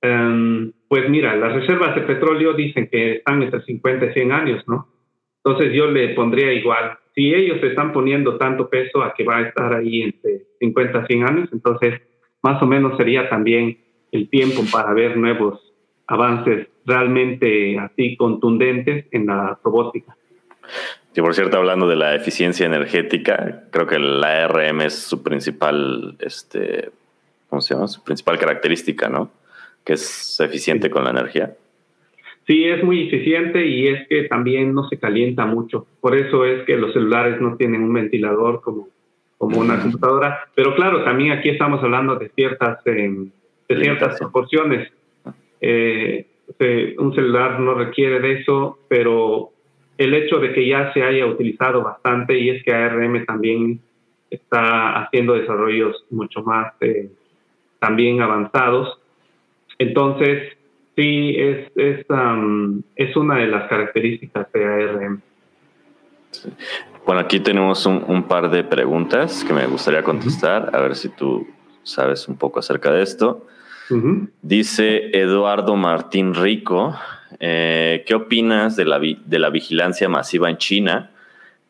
[0.00, 4.64] em, pues mira, las reservas de petróleo dicen que están entre 50 y 100 años,
[4.66, 4.88] ¿no?
[5.44, 9.48] Entonces yo le pondría igual, si ellos están poniendo tanto peso a que va a
[9.48, 12.00] estar ahí entre 50 y 100 años, entonces
[12.42, 13.78] más o menos sería también
[14.12, 15.60] el tiempo para ver nuevos
[16.06, 20.16] avances realmente así contundentes en la robótica.
[21.18, 26.14] Y por cierto, hablando de la eficiencia energética, creo que la ARM es su principal,
[26.20, 26.90] este,
[27.48, 27.88] ¿cómo se llama?
[27.88, 29.28] Su principal característica, ¿no?
[29.84, 31.56] Que es eficiente con la energía.
[32.46, 35.88] Sí, es muy eficiente y es que también no se calienta mucho.
[36.00, 38.86] Por eso es que los celulares no tienen un ventilador como
[39.38, 40.46] como una computadora.
[40.54, 43.26] Pero claro, también aquí estamos hablando de ciertas, eh,
[43.68, 44.92] de ciertas proporciones.
[45.60, 46.26] Eh,
[46.98, 49.50] un celular no requiere de eso, pero
[49.98, 53.80] el hecho de que ya se haya utilizado bastante y es que ARM también
[54.30, 57.10] está haciendo desarrollos mucho más eh,
[57.80, 58.98] también avanzados.
[59.78, 60.56] Entonces,
[60.96, 62.06] sí, es, es,
[62.96, 65.20] es una de las características de ARM.
[67.04, 71.46] Bueno, aquí tenemos un, par de preguntas que me gustaría contestar, a ver si tú
[71.82, 73.46] sabes un poco acerca de esto.
[74.42, 76.94] Dice Eduardo Martín Rico,
[77.40, 81.10] eh, ¿qué opinas de la, de la vigilancia masiva en China?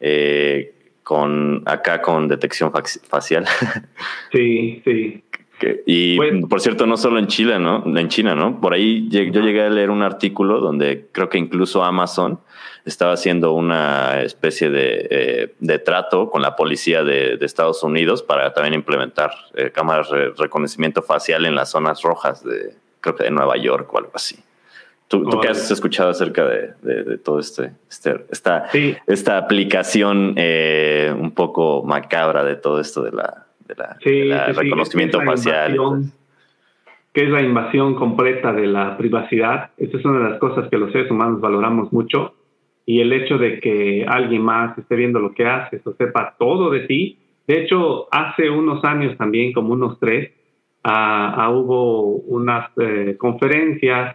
[0.00, 2.70] Eh, con acá con detección
[3.08, 3.46] facial.
[4.30, 5.22] Sí, sí.
[5.86, 7.82] y por cierto, no solo en Chile, ¿no?
[7.98, 8.60] En China, ¿no?
[8.60, 12.38] Por ahí yo llegué a leer un artículo donde creo que incluso Amazon
[12.84, 18.74] estaba haciendo una especie de, eh, trato con la policía de, Estados Unidos para también
[18.74, 23.56] implementar eh, cámaras de reconocimiento facial en las zonas rojas de, creo que de Nueva
[23.56, 24.36] York o algo así.
[25.08, 28.66] ¿Tú, qué has escuchado acerca de, todo este, este esta,
[29.06, 35.76] esta aplicación eh, un poco macabra de todo esto de la, de reconocimiento facial?
[37.14, 39.70] que es la invasión completa de la privacidad.
[39.76, 42.34] Esta es una de las cosas que los seres humanos valoramos mucho
[42.86, 46.70] y el hecho de que alguien más esté viendo lo que haces o sepa todo
[46.70, 47.18] de ti.
[47.46, 50.30] De hecho, hace unos años también, como unos tres,
[50.84, 54.14] ah, ah, hubo unas eh, conferencias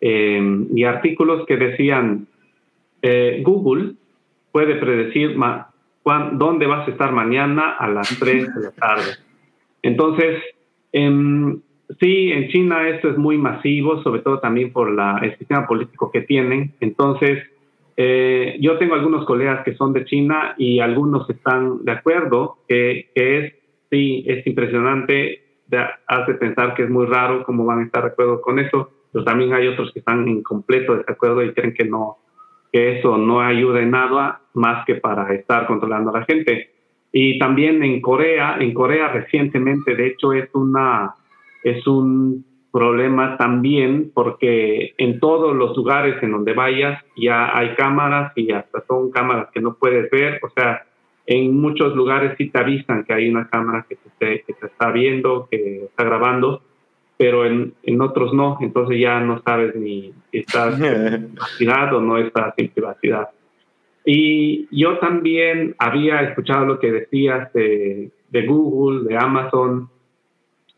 [0.00, 2.26] em, y artículos que decían,
[3.02, 3.94] eh, Google
[4.52, 5.36] puede predecir
[6.32, 9.12] dónde vas a estar mañana a las 3 de la tarde.
[9.82, 10.42] Entonces,
[10.92, 11.60] em,
[12.00, 16.22] sí, en China esto es muy masivo, sobre todo también por el sistema político que
[16.22, 16.72] tienen.
[16.80, 17.44] Entonces,
[17.96, 23.10] eh, yo tengo algunos colegas que son de China y algunos están de acuerdo, que,
[23.14, 23.54] es,
[23.90, 25.42] sí, es impresionante,
[26.06, 29.24] hace pensar que es muy raro cómo van a estar de acuerdo con eso, pero
[29.24, 32.18] también hay otros que están en completo desacuerdo y creen que no,
[32.72, 36.70] que eso no ayuda en nada más que para estar controlando a la gente.
[37.12, 41.14] Y también en Corea, en Corea recientemente, de hecho, es una,
[41.64, 48.32] es un problema también porque en todos los lugares en donde vayas ya hay cámaras
[48.36, 50.38] y hasta son cámaras que no puedes ver.
[50.42, 50.84] O sea,
[51.26, 54.90] en muchos lugares sí te avisan que hay una cámara que te, que te está
[54.90, 56.62] viendo, que está grabando,
[57.18, 58.56] pero en, en, otros no.
[58.62, 63.28] Entonces ya no sabes ni si estás en privacidad o no estás en privacidad.
[64.06, 69.90] Y yo también había escuchado lo que decías de, de Google, de Amazon,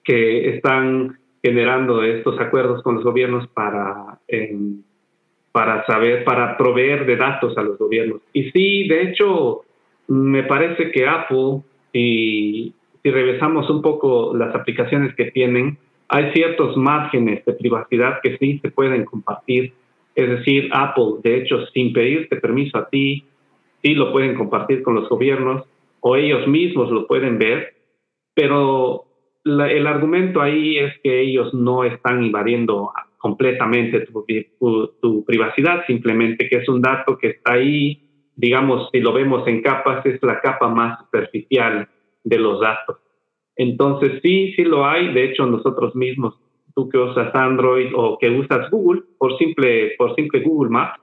[0.03, 4.83] que están generando estos acuerdos con los gobiernos para, em,
[5.53, 8.21] para saber, para proveer de datos a los gobiernos.
[8.33, 9.63] Y sí, de hecho,
[10.09, 11.63] me parece que Apple,
[11.93, 15.79] y si revisamos un poco las aplicaciones que tienen,
[16.13, 19.73] hay ciertos márgenes de privacidad que sí se pueden compartir
[20.17, 23.25] Es decir, Apple, de hecho, sin pedirte permiso a ti,
[23.81, 25.65] sí lo pueden compartir con los gobiernos
[26.01, 27.75] o ellos mismos lo pueden ver,
[28.35, 29.05] pero
[29.45, 36.69] el argumento ahí es que ellos no están invadiendo completamente tu, privacidad, simplemente que es
[36.69, 38.03] un dato que está ahí,
[38.35, 41.89] digamos, si lo vemos en capas, es la capa más superficial
[42.25, 42.97] de los datos.
[43.61, 45.13] Entonces, sí, sí lo hay.
[45.13, 46.35] De hecho, nosotros mismos,
[46.75, 50.99] tú que usas Android o que usas Google, por simple, por simple Google Maps,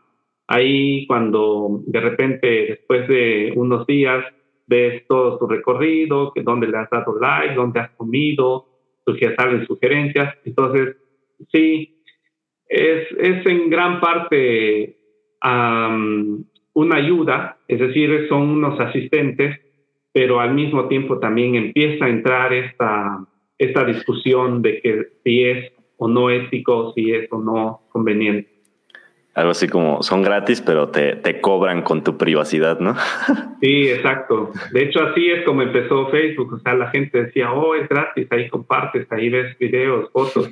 [0.47, 4.25] ahí cuando de repente, después de unos días,
[4.65, 8.65] ves todo tu recorrido, que dónde le has dado like, dónde has comido,
[9.37, 10.33] salen sugerencias.
[10.43, 10.97] Entonces,
[11.51, 12.01] sí,
[12.67, 14.97] es, es en gran parte
[16.73, 19.59] una ayuda, es decir, son unos asistentes
[20.17, 23.23] pero al mismo tiempo también empieza a entrar esta,
[23.59, 28.49] esta discusión de que si es o no ético, si es o no conveniente.
[29.35, 32.95] Algo así como son gratis, pero te, te cobran con tu privacidad, ¿no?
[33.61, 34.51] Sí, exacto.
[34.71, 36.53] De hecho, así es como empezó Facebook.
[36.53, 40.49] O sea, la gente decía, oh, es gratis, ahí compartes, ahí ves videos, fotos.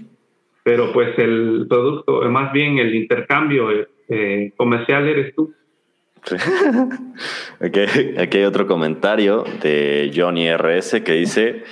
[0.63, 3.69] Pero pues el producto, más bien el intercambio
[4.09, 5.55] eh, comercial eres tú.
[7.59, 11.63] aquí, hay otro comentario de Johnny RS que dice,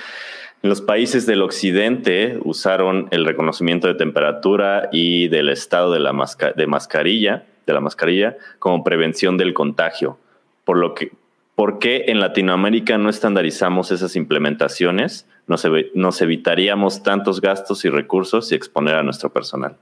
[0.61, 6.13] los países del occidente usaron el reconocimiento de temperatura y del estado de la
[6.55, 10.17] de mascarilla, de la mascarilla como prevención del contagio,
[10.65, 11.11] por lo que
[11.55, 15.27] ¿por qué en Latinoamérica no estandarizamos esas implementaciones?
[15.47, 19.77] Nos evitaríamos tantos gastos y recursos y exponer a nuestro personal.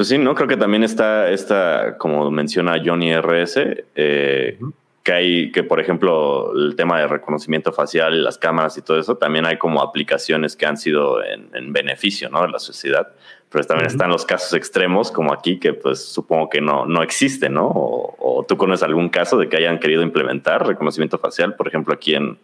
[0.00, 4.58] Pues sí, no creo que también está esta, como menciona Johnny RS, eh,
[5.02, 9.18] que hay, que por ejemplo, el tema de reconocimiento facial, las cámaras y todo eso,
[9.18, 12.40] también hay como aplicaciones que han sido en, beneficio, ¿no?
[12.40, 13.08] De la sociedad.
[13.50, 17.52] Pero también están los casos extremos, como aquí, que pues supongo que no, no existen,
[17.52, 17.66] ¿no?
[17.66, 21.92] O, o, tú conoces algún caso de que hayan querido implementar reconocimiento facial, por ejemplo,
[21.92, 22.38] aquí en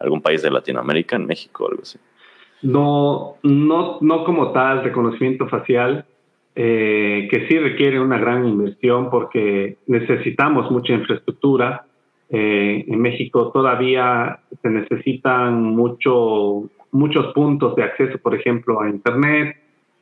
[0.00, 2.00] algún país de Latinoamérica, en México algo así.
[2.62, 6.04] No, no, no como tal reconocimiento facial,
[6.58, 11.84] eh, que sí requiere una gran inversión porque necesitamos mucha infraestructura.
[12.30, 19.54] Eh, en México todavía se necesitan mucho, muchos puntos de acceso, por ejemplo, a Internet.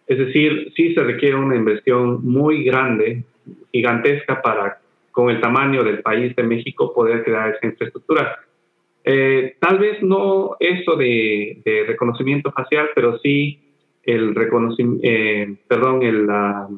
[0.07, 3.25] Es decir, sí se requiere una inversión muy grande,
[3.73, 4.79] gigantesca, para
[5.11, 8.39] con el tamaño del país de México poder crear esa infraestructura.
[9.03, 13.64] Eh, tal vez no eso de, de reconocimiento facial, pero sí
[14.07, 16.69] el reconocimiento, eh, perdón, el, la,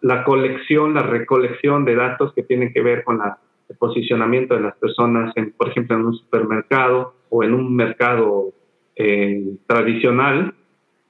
[0.00, 4.60] la, colección, la recolección de datos que tienen que ver con la, el posicionamiento de
[4.60, 8.52] las personas, en, por ejemplo, en un supermercado o en un mercado
[8.96, 10.54] eh, tradicional.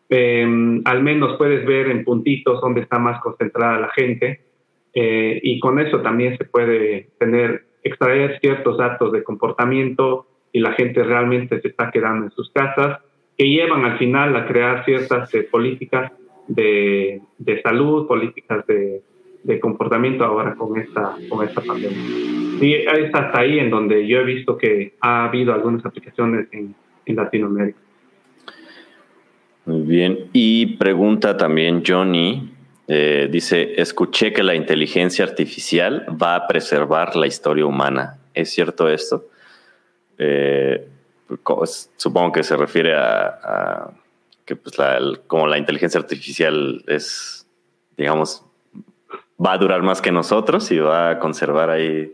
[0.09, 4.41] Em, al menos puedes ver en puntitos dónde está más concentrada la gente
[4.93, 10.73] eh, y con eso también se puede tener, extraer ciertos datos de comportamiento y la
[10.73, 12.99] gente realmente se está quedando en sus casas
[13.41, 16.13] que llevan al final a crear ciertas eh, políticas
[16.47, 19.01] de, de, salud, políticas de,
[19.45, 21.99] de, comportamiento ahora con esta, con esta pandemia.
[22.61, 26.75] Y es hasta ahí en donde yo he visto que ha habido algunas aplicaciones en,
[27.07, 27.79] en Latinoamérica.
[29.65, 30.19] Muy bien.
[30.35, 32.53] Y pregunta también Johnny,
[32.89, 38.19] eh, dice, escuché que la inteligencia artificial va a preservar la historia humana.
[38.35, 39.31] ¿Es cierto esto?
[40.19, 40.87] Eh,
[41.97, 43.91] supongo que se refiere a,
[44.45, 44.77] que pues
[45.27, 47.47] como la inteligencia artificial es,
[47.97, 48.45] digamos,
[49.45, 52.13] va a durar más que nosotros y va a conservar ahí.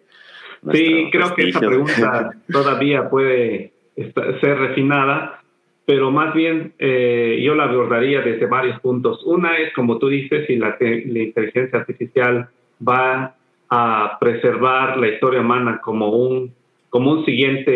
[0.72, 5.42] Sí, creo que esa pregunta todavía puede ser refinada,
[5.86, 9.22] pero más bien eh, yo la abordaría desde varios puntos.
[9.24, 12.48] Una es, como tú dices, si la, inteligencia artificial
[12.86, 13.34] va
[13.70, 16.54] a preservar la historia humana como un,
[16.90, 17.72] como un siguiente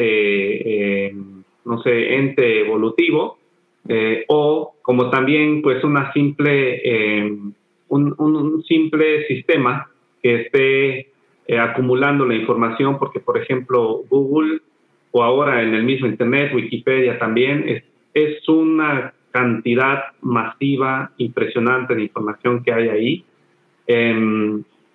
[1.09, 1.15] eh,
[1.65, 3.39] no sé, ente evolutivo,
[3.89, 7.37] eh, o como también pues una simple, eh,
[7.89, 9.89] un, simple sistema
[10.23, 11.07] que esté
[11.59, 14.61] acumulando la información, porque por ejemplo Google
[15.11, 17.83] o ahora en el mismo Internet, Wikipedia también, es,
[18.15, 23.25] es una cantidad masiva, impresionante de información que hay ahí.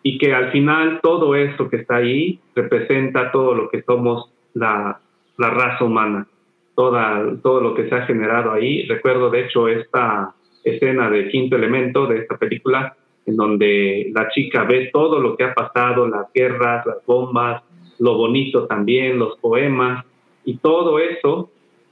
[0.07, 4.99] Y que al final todo esto que está ahí representa todo lo que somos la,
[5.37, 6.27] la raza humana
[6.75, 8.85] toda, todo lo que se ha generado ahí.
[8.85, 10.33] Recuerdo, de hecho, esta
[10.63, 12.95] escena de Quinto Elemento de esta película,
[13.25, 17.63] en donde la chica ve todo lo que ha pasado, las guerras, las bombas,
[17.97, 20.05] lo bonito también, los poemas,
[20.43, 21.49] y todo eso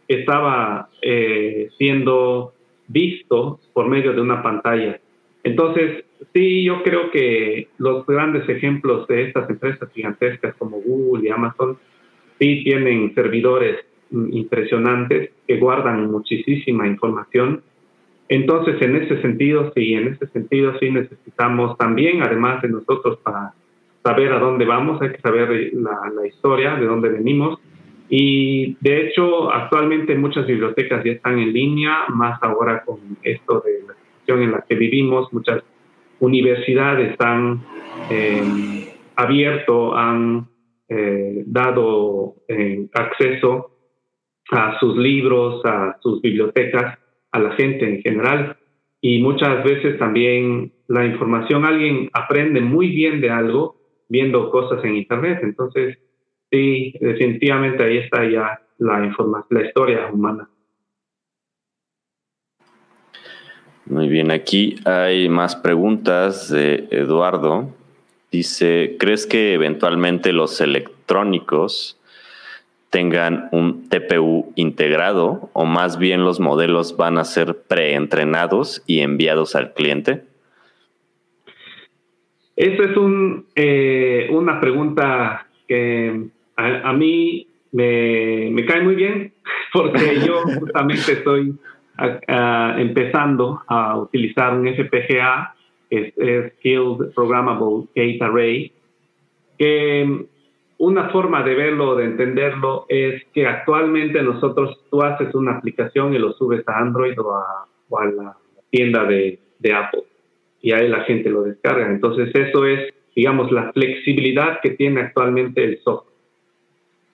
[0.08, 2.54] estaba eh, siendo
[2.88, 5.00] visto por medio de una pantalla.
[5.44, 11.32] Entonces, sí, yo creo que los grandes ejemplos de estas empresas gigantescas como Google y
[11.32, 11.78] Amazon
[12.40, 13.80] sí tienen servidores
[14.12, 17.62] impresionantes que guardan muchísima información.
[18.30, 23.54] Entonces, en ese sentido, sí, en ese sentido, sí necesitamos también, además de nosotros, para
[24.04, 27.60] saber a dónde vamos, hay que saber la, la historia, de dónde venimos.
[28.10, 33.88] Y de hecho, actualmente muchas bibliotecas ya están en línea, más ahora con esto de
[33.88, 33.94] la
[34.24, 35.64] situación en la que vivimos, muchas
[36.20, 37.62] universidades han
[38.10, 40.48] eh, abierto, han
[40.90, 43.72] eh, dado eh, acceso
[44.52, 46.98] a sus libros, a sus bibliotecas,
[47.32, 48.58] a la gente en general.
[49.02, 53.76] Y muchas veces también la información, alguien aprende muy bien de algo
[54.08, 55.40] viendo cosas en Internet.
[55.44, 55.98] Entonces,
[56.52, 60.48] sí, definitivamente ahí está ya la, información, la historia humana.
[63.86, 67.70] Muy bien, aquí hay más preguntas de Eduardo.
[68.32, 72.00] Dice, ¿crees que eventualmente los electrónicos
[72.90, 79.56] tengan un TPU integrado o más bien los modelos van a ser preentrenados y enviados
[79.56, 80.24] al cliente?
[82.56, 82.92] Esa es
[83.56, 89.34] eh, una pregunta que a, mí me, cae muy bien
[89.74, 91.18] porque yo justamente
[91.98, 95.56] empezando a utilizar un FPGA,
[95.90, 98.72] que es, Skilled Programmable Gate Array,
[99.58, 100.26] que
[100.78, 106.20] una forma de verlo, de entenderlo, es que actualmente nosotros, tú haces una aplicación y
[106.20, 108.36] lo subes a Android o a, la
[108.70, 109.40] tienda de,
[109.74, 110.04] Apple
[110.62, 111.88] y ahí la gente lo descarga.
[111.88, 116.14] Entonces eso es, digamos, la flexibilidad que tiene actualmente el software.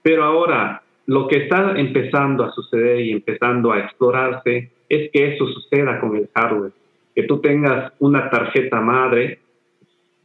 [0.01, 5.47] Pero ahora, lo que está empezando a suceder y empezando a explorarse es que eso
[5.47, 6.71] suceda con el hardware,
[7.15, 9.39] que tú tengas una tarjeta madre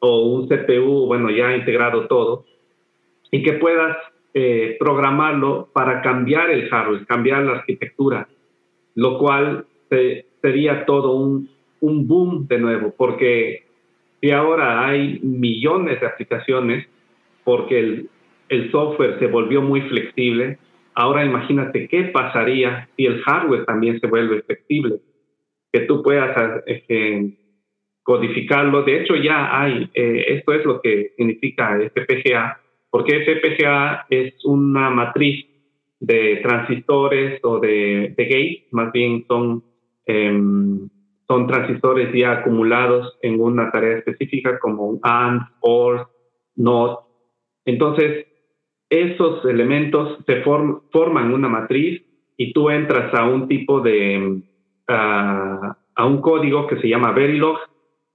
[0.01, 2.45] o un CPU, bueno, ya integrado todo,
[3.30, 3.97] y que puedas
[4.35, 8.28] eh, programarlo para cambiar el hardware, cambiar la arquitectura,
[8.95, 9.64] lo cual
[10.43, 11.49] sería todo un,
[11.80, 13.64] un boom de nuevo, porque
[14.20, 16.87] si ahora hay millones de aplicaciones,
[17.43, 18.11] porque el,
[18.51, 20.59] el software se volvió muy flexible,
[20.95, 25.01] ahora imagínate qué pasaría si el hardware también se vuelve flexible,
[25.72, 27.34] que tú puedas eh,
[28.03, 28.82] codificarlo.
[28.82, 34.90] De hecho, ya hay, eh, esto es lo que significa FPGA, porque FPGA es una
[34.90, 35.45] matriz
[36.01, 39.64] de transistores o de, de gates, más bien son,
[40.07, 40.88] em,
[41.26, 46.09] son transistores ya acumulados en una tarea específica como AND, OR,
[46.57, 47.01] NOT.
[47.64, 48.26] Entonces,
[48.91, 52.03] esos elementos se forman una matriz
[52.37, 54.43] y tú entras a un tipo de,
[54.89, 57.59] a, un código que se llama Verilog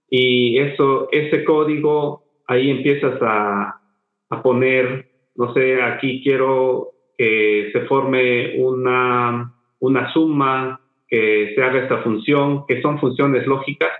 [0.10, 3.82] y eso, ese código, ahí empiezas a,
[4.30, 11.82] a poner, no sé, aquí quiero que se forme una, una suma, que se haga
[11.82, 13.92] esta función, que son funciones lógicas,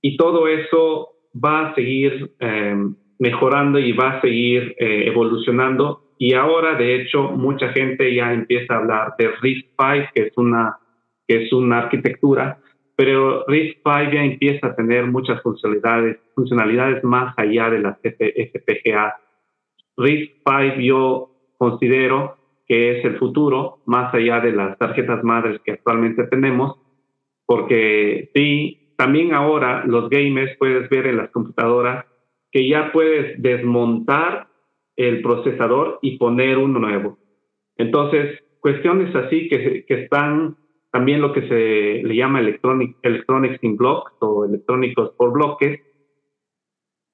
[0.00, 6.02] y todo eso va a seguir em, mejorando y va a seguir eh, evolucionando.
[6.18, 10.78] Y ahora, de hecho, mucha gente ya empieza a hablar de RISC-V, que es una,
[11.28, 12.58] que es una arquitectura,
[12.96, 19.14] pero RISC-V ya empieza a tener muchas funcionalidades, funcionalidades más allá de las FPGA
[19.96, 26.24] RISC-V yo considero que es el futuro, más allá de las tarjetas madres que actualmente
[26.24, 26.76] tenemos,
[27.46, 32.06] porque sí, también ahora los gamers puedes ver en las computadoras
[32.52, 34.46] que ya puedes desmontar
[34.96, 37.18] el procesador y poner uno nuevo.
[37.76, 40.56] Entonces, cuestiones así que, que están
[40.92, 45.80] también lo que se le llama electronic, electronics in blocks o electrónicos por bloques,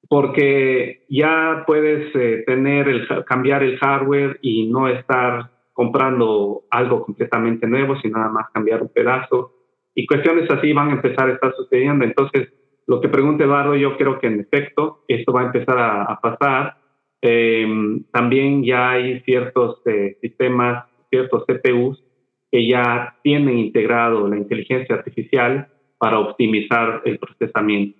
[0.09, 7.69] porque ya puedes eh, tener el, cambiar el hardware y no estar comprando algo completamente
[7.69, 9.53] nuevo, sino nada más cambiar un pedazo.
[9.95, 12.05] Y cuestiones así van a empezar a estar sucediendo.
[12.05, 12.49] Entonces,
[12.89, 16.79] lo que pregunta Eduardo, yo creo que en efecto esto va a empezar a, pasar.
[17.21, 22.03] Em, también ya hay ciertos eh, sistemas, ciertos CPUs
[22.51, 25.69] que ya tienen integrado la inteligencia artificial
[25.99, 27.99] para optimizar el procesamiento.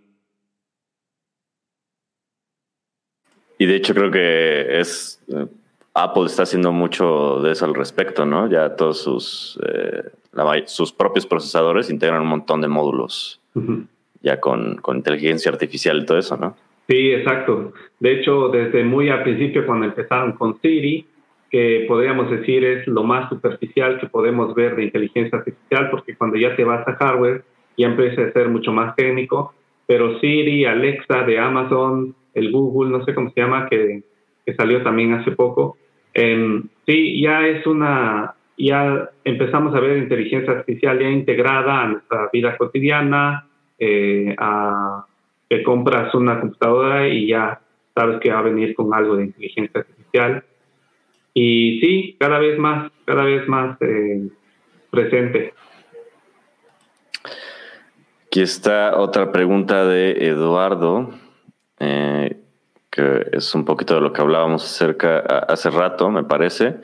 [3.59, 5.47] Y de hecho creo que es eh,
[5.93, 8.49] Apple está haciendo mucho de eso al respecto, ¿no?
[8.49, 13.43] Ya todos sus, eh, sus propios procesadores integran un montón de módulos
[14.23, 16.57] ya con, con, inteligencia artificial y todo eso, ¿no?
[16.89, 17.73] Sí, exacto.
[18.01, 21.07] De hecho, desde muy al principio, cuando empezaron con Siri,
[21.51, 26.37] que podríamos decir es lo más superficial que podemos ver de inteligencia artificial, porque cuando
[26.37, 27.45] ya te vas a hardware,
[27.77, 29.55] ya empieza a ser mucho más técnico.
[29.87, 34.03] pero Siri, Alexa de Amazon, el Google, no sé cómo se llama, que,
[34.45, 35.79] que salió también hace poco,
[36.13, 42.29] em, sí, ya es una, ya empezamos a ver inteligencia artificial ya integrada a nuestra
[42.33, 43.48] vida cotidiana,
[43.79, 45.07] eh, a
[45.49, 47.61] que compras una computadora y ya
[47.95, 50.45] sabes que va a venir con algo de inteligencia artificial.
[51.35, 54.29] Y sí, cada vez más, cada vez más eh,
[54.91, 55.55] presente.
[58.27, 61.15] Aquí está otra pregunta de Eduardo,
[61.79, 62.38] eh,
[62.99, 66.79] que es un poquito de lo que hablábamos acerca hace rato, me parece.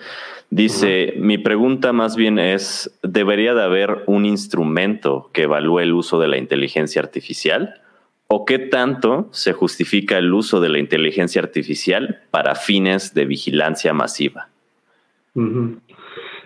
[0.49, 6.21] Dice, mi pregunta más bien es, ¿debería de haber un instrumento que evalúe el uso
[6.21, 7.81] de la inteligencia artificial?
[8.29, 13.93] ¿O qué tanto se justifica el uso de la inteligencia artificial para fines de vigilancia
[13.93, 14.51] masiva?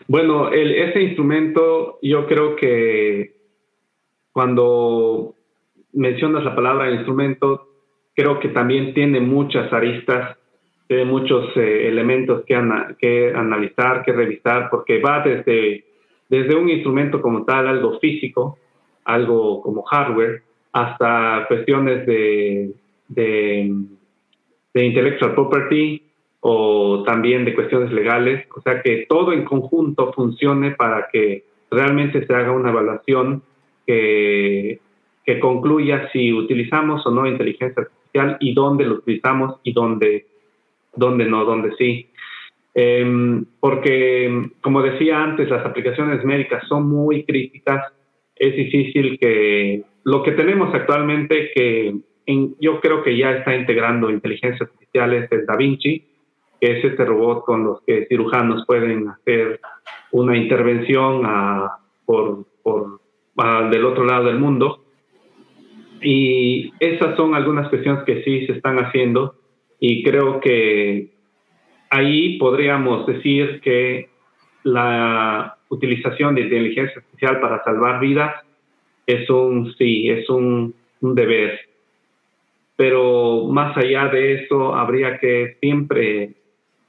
[0.07, 3.37] Bueno, ese instrumento yo creo que
[4.33, 5.35] cuando
[5.93, 7.68] mencionas la palabra instrumento,
[8.19, 10.37] creo que también tiene muchas aristas,
[10.89, 12.61] tiene muchos eh, elementos que,
[12.99, 15.85] que analizar, que revisar, porque va desde,
[16.29, 18.59] desde un instrumento como tal, algo físico,
[19.05, 20.43] algo como hardware,
[20.73, 22.73] hasta cuestiones de,
[23.07, 23.73] de,
[24.75, 26.03] de intellectual property
[26.41, 32.27] o también de cuestiones legales, o sea que todo en conjunto funcione para que realmente
[32.27, 33.45] se haga una evaluación
[33.87, 34.81] que,
[35.25, 37.98] que concluya si utilizamos o no inteligencia artificial
[38.41, 40.27] y dónde lo utilizamos y dónde,
[40.95, 42.11] dónde no, dónde sí.
[42.75, 47.93] Em, porque, como decía antes, las aplicaciones médicas son muy críticas.
[48.37, 51.97] Es difícil que lo que tenemos actualmente, que
[52.61, 56.07] yo creo que ya está integrando inteligencia artificial, es el Da Vinci,
[56.61, 59.61] que es este robot con los que cirujanos pueden hacer
[60.13, 61.23] una intervención
[62.05, 63.01] por, por
[63.71, 64.85] del otro lado del mundo.
[66.01, 69.35] Y esas son algunas cuestiones que sí se están haciendo
[69.81, 71.09] y creo que
[71.91, 74.09] ahí podríamos decir que
[74.65, 78.35] la utilización de inteligencia artificial para salvar vidas
[79.07, 81.61] es un sí, es un, deber.
[82.77, 86.35] Pero más allá de eso, habría que siempre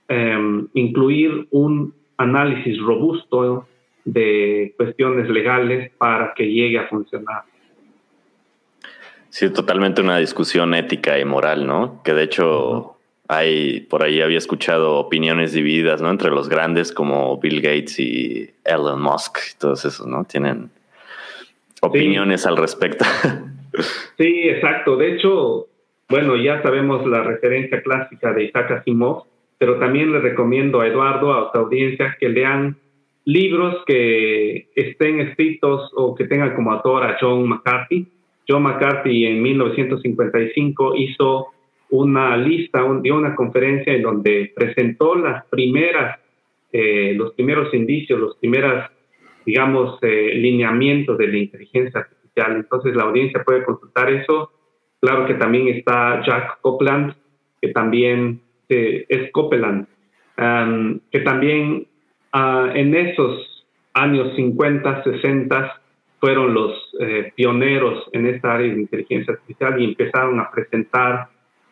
[0.07, 3.68] em, incluir un análisis robusto
[4.03, 7.43] de cuestiones legales para que llegue a funcionar.
[9.30, 12.01] Sí, totalmente una discusión ética y moral, ¿no?
[12.03, 16.09] Que de hecho hay, por ahí había escuchado opiniones divididas, ¿no?
[16.09, 20.23] Entre los grandes como Bill Gates y Elon Musk y todos esos, ¿no?
[20.23, 20.71] Tienen
[21.82, 23.05] opiniones al respecto.
[24.17, 24.97] Sí, exacto.
[24.97, 25.67] De hecho,
[26.09, 29.25] bueno, ya sabemos la referencia clásica de Isaac Asimov,
[29.57, 32.77] pero también le recomiendo a Eduardo, a tu audiencia, que lean
[33.25, 38.07] libros que estén escritos o que tengan como autor a John McCarthy.
[38.50, 41.47] John McCarthy en 1955 hizo
[41.91, 46.20] una lista, dio una conferencia en donde presentó las primeras,
[46.72, 48.89] eh, los primeros indicios, los primeros
[49.50, 52.56] digamos, eh, lineamientos de la inteligencia artificial.
[52.58, 54.52] Entonces la audiencia puede consultar eso.
[55.02, 57.16] Claro que también está Jack Copeland,
[57.62, 59.88] que también eh, es Copeland,
[60.38, 61.88] um, que también
[62.34, 65.82] uh, en esos años 50, 60
[66.20, 71.30] fueron los eh, pioneros en esta área de inteligencia artificial y empezaron a presentar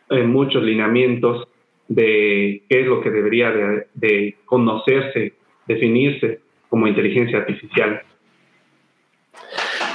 [0.10, 1.50] muchos lineamientos
[1.90, 3.52] de qué es lo que debería
[3.94, 5.34] de conocerse,
[5.68, 6.40] definirse
[6.70, 8.02] como inteligencia artificial.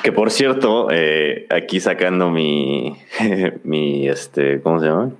[0.03, 2.97] Que por cierto, eh, aquí sacando mi,
[3.65, 5.13] mi, este, ¿cómo se llama?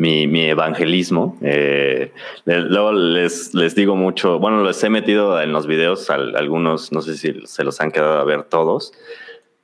[0.00, 1.36] Mi, mi evangelismo.
[1.42, 2.12] Eh,
[2.46, 7.18] luego les, les digo mucho, bueno, les he metido en los videos, algunos, no sé
[7.18, 8.94] si se los han quedado a ver todos,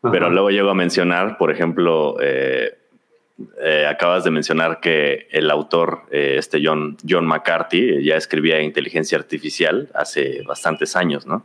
[0.02, 2.76] pero luego llego a mencionar, por ejemplo, eh,
[3.62, 9.18] eh, acabas de mencionar que el autor, eh, este John, John McCarthy, ya escribía inteligencia
[9.18, 11.44] artificial hace bastantes años, ¿no?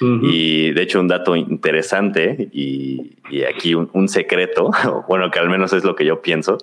[0.00, 3.16] Y de hecho un dato interesante y,
[3.48, 4.70] aquí un, secreto,
[5.08, 6.58] bueno, que al menos es lo que yo pienso,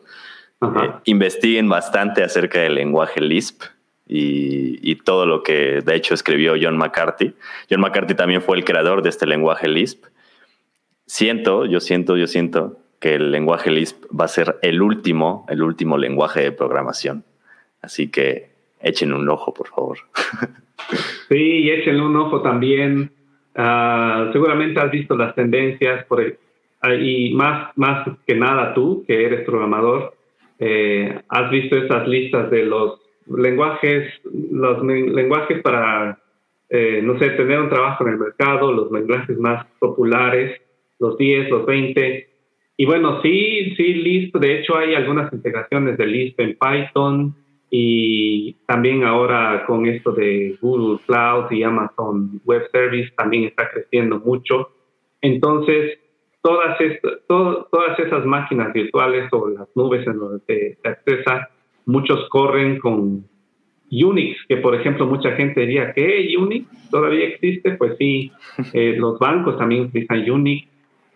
[0.62, 3.64] eh, investiguen bastante acerca del lenguaje Lisp.
[4.12, 7.36] Y, y, todo lo que de hecho escribió John McCarthy.
[7.70, 10.06] John McCarthy también fue el creador de este lenguaje Lisp.
[11.06, 15.62] Siento, yo siento, yo siento que el lenguaje Lisp va a ser el último, el
[15.62, 17.24] último lenguaje de programación.
[17.82, 18.50] Así que
[18.82, 20.00] echen un ojo, por favor.
[21.28, 23.12] Sí, echen un ojo también.
[23.54, 26.22] Ah, seguramente has visto las tendencias por
[26.82, 30.16] ah, y más, más que nada tú, que eres programador,
[30.60, 34.14] eh, has visto esas listas de los lenguajes,
[34.52, 36.20] los lenguajes para,
[36.70, 40.60] eh, no sé, tener un trabajo en el mercado, los lenguajes más populares,
[41.00, 42.30] los 10, los 20,
[42.82, 47.36] y bueno, sí, sí, Lisp, de hecho hay algunas integraciones de Lisp en Python
[47.70, 54.20] y también ahora con esto de Google Cloud y Amazon Web Service también está creciendo
[54.20, 54.70] mucho.
[55.22, 56.00] Entonces,
[56.42, 56.78] todas,
[57.28, 61.50] todas esas máquinas virtuales o las nubes en donde se accesa,
[61.86, 63.26] muchos corren con
[63.92, 66.36] Unix, que por ejemplo mucha gente diría, ¿qué?
[66.38, 67.72] ¿Unix todavía existe?
[67.72, 68.32] Pues sí,
[68.74, 70.70] eh, los bancos también utilizan Unix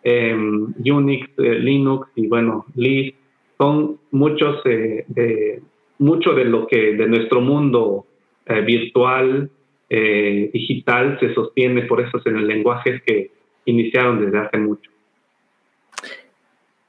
[0.03, 3.15] Em, Unix, eh, Linux y bueno, Lisp,
[3.57, 5.61] son muchos eh, de
[5.99, 8.05] mucho de lo que de nuestro mundo
[8.65, 9.49] virtual
[9.89, 13.29] digital se sostiene por esos en el lenguajes que
[13.65, 14.89] iniciaron desde hace mucho.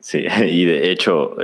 [0.04, 1.34] Sí, y de hecho,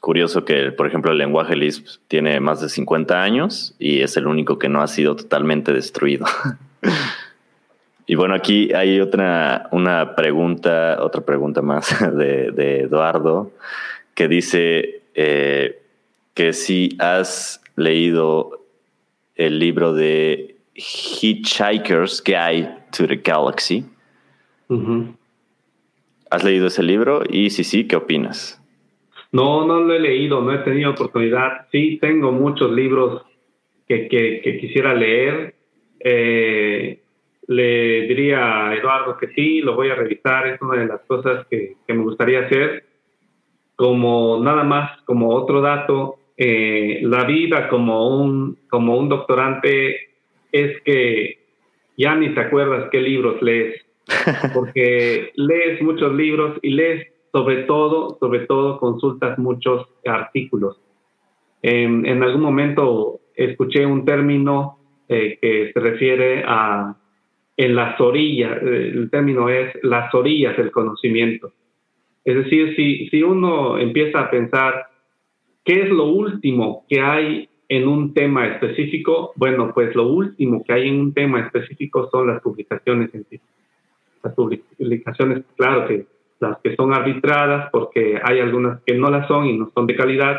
[0.00, 4.26] curioso que, por ejemplo, el lenguaje Lisp tiene más de 50 años y es el
[4.26, 6.24] único que no ha sido totalmente destruido.
[8.06, 13.52] Y bueno, aquí hay otra una pregunta, otra pregunta más de, Eduardo,
[14.16, 15.80] que dice eh,
[16.34, 18.64] que si has leído
[19.36, 23.84] el libro de Hitchhiker's Guide to the Galaxy.
[26.30, 27.22] ¿Has leído ese libro?
[27.28, 28.62] Y si sí, ¿qué opinas?
[29.32, 31.66] No, no lo he leído, no he tenido oportunidad.
[31.70, 33.22] Sí, tengo muchos libros
[33.86, 35.54] que, que quisiera leer.
[36.00, 37.00] Eh,
[37.50, 41.46] le diría a Eduardo que sí, lo voy a revisar, es una de las cosas
[41.48, 42.84] que, me gustaría hacer.
[43.74, 50.10] Como nada más, como otro dato, eh, la vida como un, como un doctorante
[50.52, 51.38] es que
[51.96, 53.84] ya ni te acuerdas qué libros lees,
[54.54, 60.80] porque lees muchos libros y lees sobre todo, sobre todo consultas muchos artículos.
[61.62, 64.78] En, en algún momento escuché un término
[65.08, 66.96] eh, que se refiere a
[67.56, 71.52] en las orillas, eh, el término es las orillas del conocimiento.
[72.24, 74.86] Es decir, si, si uno empieza a pensar
[75.62, 80.72] qué es lo último que hay en un tema específico, bueno, pues lo último que
[80.72, 83.59] hay en un tema específico son las publicaciones científicas.
[84.22, 86.06] Las publicaciones, claro que
[86.40, 89.94] las que son arbitradas, porque hay algunas que no las son y no son de
[89.94, 90.38] calidad.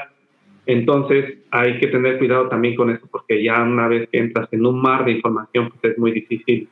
[0.65, 4.65] Entonces hay que tener cuidado también con eso, porque ya una vez que entras en
[4.65, 6.69] un mar de información, pues es muy difícil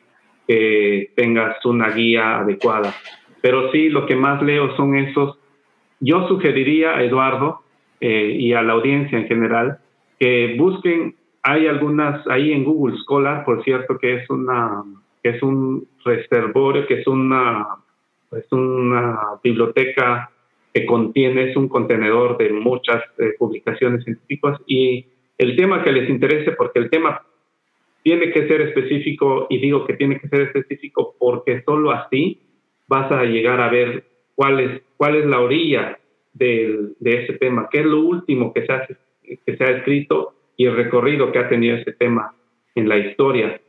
[0.47, 2.93] que tengas una guía adecuada.
[3.41, 5.37] Pero sí, lo que más leo son esos.
[5.99, 7.61] Yo sugeriría a Eduardo
[8.01, 9.79] eh, y a la audiencia en general
[10.19, 14.83] que busquen, hay algunas ahí en Google Scholar, por cierto, que es una
[15.21, 17.67] que es un reservorio, que es una
[18.31, 20.29] es una biblioteca
[20.73, 25.05] que contiene, es un contenedor de muchas eh, publicaciones científicas y
[25.37, 27.23] el tema que les interese, porque el tema
[28.03, 32.39] tiene que ser específico y digo que tiene que ser específico porque solo así
[32.87, 34.03] vas a llegar a ver
[34.35, 35.99] cuál es, cuál es la orilla
[36.33, 38.87] de, de ese tema, qué es lo último que se, ha,
[39.23, 42.33] que se ha escrito y el recorrido que ha tenido ese tema
[42.75, 43.59] en la historia.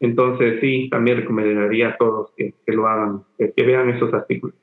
[0.00, 4.56] Entonces sí, también recomendaría a todos que, que lo hagan, que, que vean esos artículos.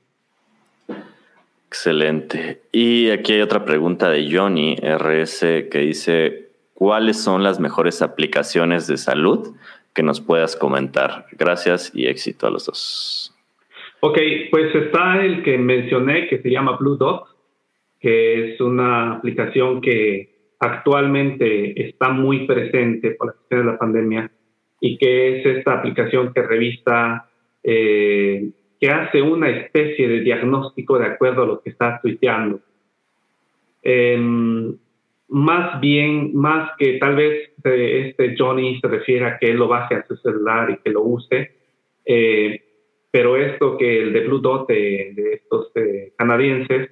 [1.68, 2.62] Excelente.
[2.72, 8.88] Y aquí hay otra pregunta de Johnny RS que dice, ¿cuáles son las mejores aplicaciones
[8.88, 9.56] de salud
[9.94, 11.28] que nos puedas comentar?
[11.32, 13.34] Gracias y éxito a los dos.
[14.02, 14.18] Ok,
[14.52, 17.24] pues está el que mencioné que se llama Blue Dot,
[18.02, 24.32] que es una aplicación que actualmente está muy presente por la cuestión de la pandemia
[24.82, 27.30] y que es esta aplicación que revista,
[27.64, 32.60] eh, que hace una especie de diagnóstico de acuerdo a lo que estás tuiteando.
[33.84, 34.76] Em,
[35.30, 39.68] más bien, más que tal vez eh, este Johnny se refiere a que él lo
[39.68, 41.52] baje a su celular y que lo use,
[42.04, 42.60] eh,
[43.12, 46.90] pero esto que el de Blue Dot de, estos eh, canadienses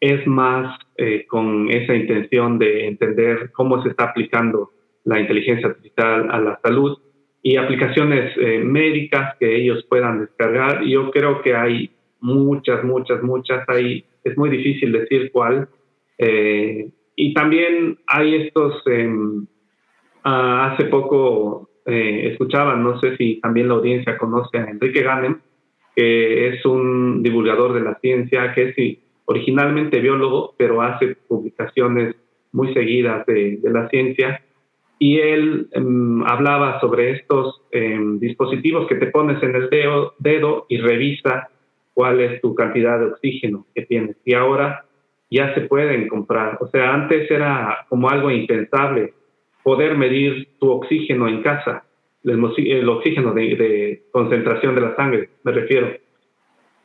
[0.00, 0.78] es más
[1.28, 4.70] con esa intención de entender cómo se está aplicando
[5.04, 6.98] la inteligencia artificial a la salud
[7.46, 10.82] y aplicaciones médicas que ellos puedan descargar.
[10.84, 11.90] Yo creo que hay
[12.20, 13.68] muchas, muchas, muchas.
[13.68, 15.68] Hay, es muy difícil decir cuál.
[16.18, 18.82] Eh, y también hay estos,
[20.24, 25.40] ah, hace poco eh, escuchaban, no sé si también la audiencia conoce a Enrique Ganem,
[25.94, 32.16] que es un divulgador de la ciencia, que es originalmente biólogo, pero hace publicaciones
[32.52, 34.42] muy seguidas de, la ciencia.
[34.98, 40.66] Y él em, hablaba sobre estos em, dispositivos que te pones en el dedo, dedo
[40.68, 41.48] y revisa
[41.92, 44.16] cuál es tu cantidad de oxígeno que tienes.
[44.24, 44.84] Y ahora
[45.30, 46.58] ya se pueden comprar.
[46.60, 49.14] O sea, antes era como algo impensable
[49.62, 51.84] poder medir tu oxígeno en casa,
[52.24, 55.92] el, oxígeno de, concentración de la sangre, me refiero.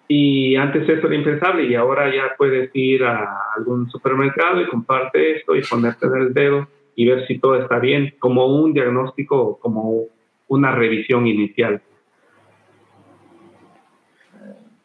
[0.08, 5.38] Y antes eso era impensable y ahora ya puedes ir a algún supermercado y comparte
[5.38, 9.60] esto y ponerte en el dedo y ver si todo está bien, como un diagnóstico,
[9.60, 10.06] como
[10.48, 11.82] una revisión inicial.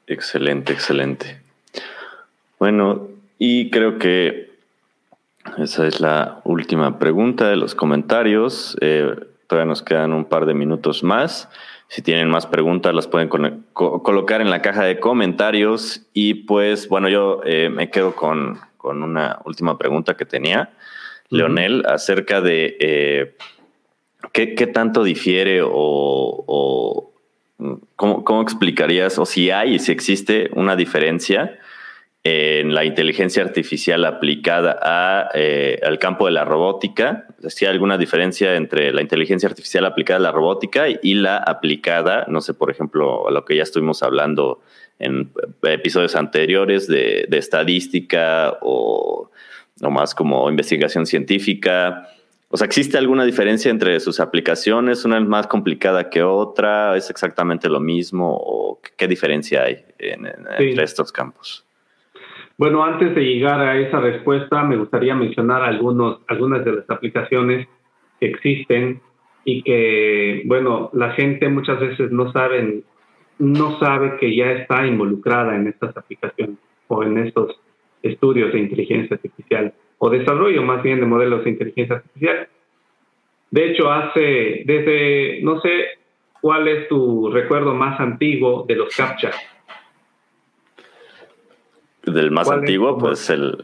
[0.07, 1.41] Excelente, excelente.
[2.59, 4.51] Bueno, y creo que
[5.59, 8.77] esa es la última pregunta de los comentarios.
[8.81, 9.15] Eh,
[9.47, 11.49] todavía nos quedan un par de minutos más.
[11.89, 13.29] Si tienen más preguntas, las pueden
[13.73, 16.07] colocar en la caja de comentarios.
[16.13, 20.71] Y pues, bueno, yo eh, me quedo con, una última pregunta que tenía,
[21.31, 23.37] Leonel, acerca de eh,
[24.33, 27.13] ¿qué, tanto difiere o,
[27.97, 31.59] cómo, cómo, explicarías, o si hay, si existe una diferencia
[32.29, 37.29] en la inteligencia artificial aplicada a, eh, al campo de la robótica.
[37.47, 42.25] Si hay alguna diferencia entre la inteligencia artificial aplicada a la robótica y la aplicada,
[42.27, 44.61] no sé, por ejemplo, a lo que ya estuvimos hablando
[44.99, 45.31] en
[45.63, 49.31] episodios anteriores de, estadística o,
[49.83, 52.09] o, más como investigación científica.
[52.49, 55.05] O sea, ¿existe alguna diferencia entre sus aplicaciones?
[55.05, 56.97] ¿Una es más complicada que otra?
[56.97, 58.37] ¿Es exactamente lo mismo?
[58.37, 61.67] ¿O qué diferencia hay entre estos campos?
[62.59, 67.69] Bueno, antes de llegar a esa respuesta, me gustaría mencionar algunos, algunas de las aplicaciones
[68.19, 69.03] que existen
[69.45, 72.83] y que, bueno, la gente muchas veces no sabe,
[73.39, 76.57] no sabe que ya está involucrada en estas aplicaciones
[76.89, 77.61] o en estos
[78.07, 82.49] estudios de inteligencia artificial o desarrollo más bien de modelos de inteligencia artificial.
[83.51, 85.71] De hecho, hace desde, no sé
[86.41, 89.33] cuál es tu recuerdo más antiguo de los CAPTCHA
[92.07, 93.59] del más antiguo, pues el,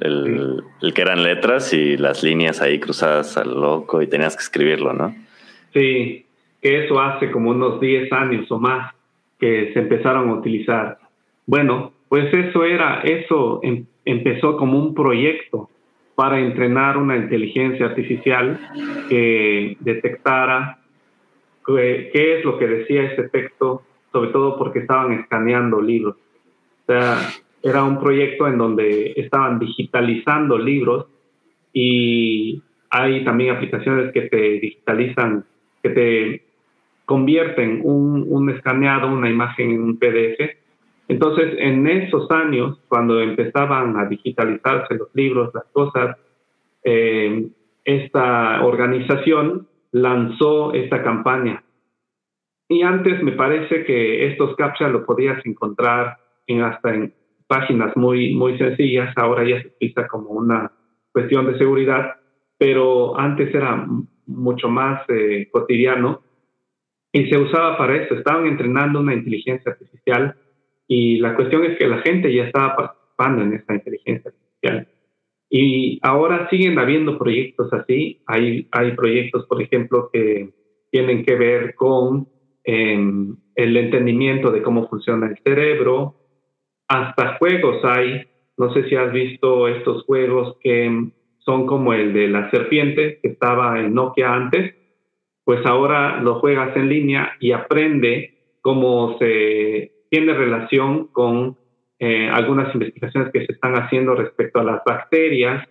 [0.80, 4.92] el, que eran letras y las líneas ahí cruzadas al loco y tenías que escribirlo,
[4.92, 5.14] ¿no?
[5.72, 6.26] Sí,
[6.60, 8.94] que eso hace como unos 10 años o más
[9.38, 10.98] que se empezaron a utilizar.
[11.46, 15.68] Bueno, pues eso era, eso em, empezó como un proyecto
[16.14, 18.60] para entrenar una inteligencia artificial
[19.08, 20.78] que detectara
[21.66, 23.82] qué, es lo que decía ese texto,
[24.12, 26.16] sobre todo porque estaban escaneando libros.
[26.16, 27.16] O sea,
[27.62, 31.06] era un proyecto en donde estaban digitalizando libros
[31.72, 35.44] y hay también aplicaciones que te digitalizan,
[35.82, 36.42] que te
[37.06, 40.61] convierten un, un escaneado, una imagen en un PDF.
[41.12, 46.16] Entonces, en esos años, cuando empezaban a digitalizarse los libros, las cosas,
[46.82, 47.50] eh,
[47.84, 51.62] esta organización lanzó esta campaña.
[52.66, 57.12] Y antes me parece que estos captcha lo podías encontrar en hasta en
[57.46, 60.72] páginas muy, muy sencillas, ahora ya se utiliza como una
[61.12, 62.16] cuestión de seguridad,
[62.56, 63.86] pero antes era
[64.24, 66.22] mucho más eh, cotidiano
[67.12, 68.14] y se usaba para eso.
[68.14, 70.36] Estaban entrenando una inteligencia artificial
[70.94, 74.88] y la cuestión es que la gente ya estaba participando en esta inteligencia artificial.
[75.48, 78.22] Y ahora siguen habiendo proyectos así.
[78.26, 80.50] Hay, hay proyectos, por ejemplo, que
[80.90, 82.28] tienen que ver con
[82.64, 86.14] em, el entendimiento de cómo funciona el cerebro,
[86.88, 88.26] hasta juegos hay.
[88.58, 93.28] No sé si has visto estos juegos que son como el de la serpiente que
[93.28, 94.74] estaba en Nokia antes.
[95.42, 101.56] Pues ahora lo juegas en línea y aprende cómo se tiene relación con
[101.98, 105.66] eh, algunas investigaciones que se están haciendo respecto a las bacterias,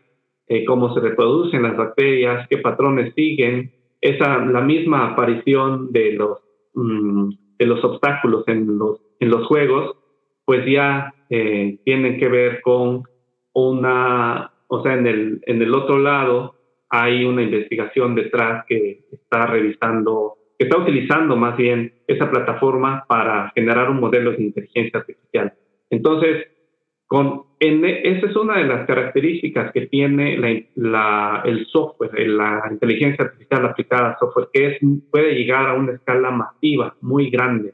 [0.48, 3.72] eh, cómo se reproducen las bacterias, qué patrones siguen,
[4.02, 6.40] esa la misma aparición de los
[6.74, 7.30] mm,
[7.60, 9.96] de los obstáculos en los en los juegos
[10.46, 13.04] pues ya eh, tienen que ver con
[13.54, 16.56] una, o sea, en el, en el otro lado
[16.90, 23.52] hay una investigación detrás que está revisando, que está utilizando más bien esa plataforma para
[23.56, 25.52] generar un modelo de inteligencia artificial.
[25.90, 26.50] Entonces,
[27.08, 33.26] con, en, esa es una de las características que tiene la, el software, la inteligencia
[33.26, 34.78] artificial aplicada a software, que es,
[35.10, 37.74] puede llegar a una escala masiva muy grande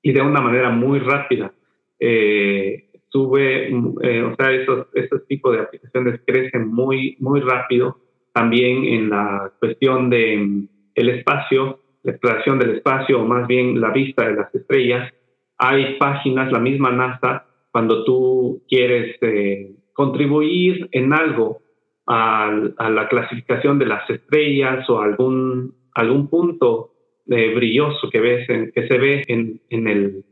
[0.00, 1.52] y de una manera muy rápida.
[2.00, 7.98] Eh, sube, eh, o sea, esos, esos tipos de aplicaciones crecen muy, muy rápido.
[8.32, 13.90] También en la cuestión de el espacio, la exploración del espacio, o más bien la
[13.90, 15.12] vista de las estrellas.
[15.58, 21.62] Hay páginas, la misma NASA, cuando tú quieres eh, contribuir en algo
[22.06, 22.50] a,
[22.90, 26.90] la clasificación de las estrellas o algún, algún punto
[27.26, 30.24] brilloso que, ves que se ve en, en, el,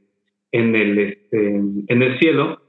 [0.52, 2.60] en, el, este, en el cielo,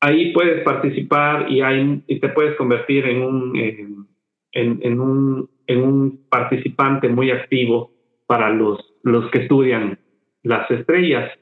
[0.00, 4.06] ahí puedes participar y, hay, y te puedes convertir en un, en,
[4.82, 7.90] en, un, en un participante muy activo
[8.26, 9.98] para los, los que estudian
[10.42, 11.32] las estrellas.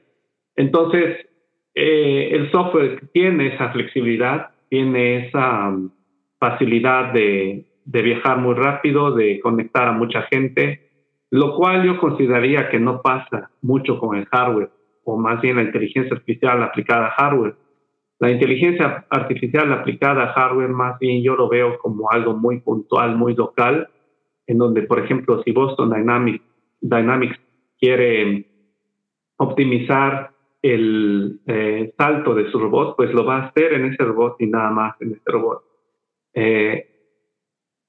[0.55, 1.27] Entonces,
[1.73, 5.89] eh, el software tiene esa flexibilidad, tiene esa um,
[6.39, 10.89] facilidad de, de viajar muy rápido, de conectar a mucha gente,
[11.31, 14.69] lo cual yo consideraría que no pasa mucho con el hardware,
[15.03, 17.55] o más bien la inteligencia artificial aplicada a hardware.
[18.19, 23.15] La inteligencia artificial aplicada a hardware, más bien yo lo veo como algo muy puntual,
[23.17, 23.89] muy local,
[24.47, 26.43] en donde, por ejemplo, si Boston Dynamics,
[26.81, 27.39] Dynamics
[27.79, 28.45] quiere
[29.37, 30.31] optimizar
[30.61, 34.47] el eh, salto de su robot, pues lo va a hacer en ese robot y
[34.47, 35.63] nada más en ese robot.
[36.33, 36.87] Eh,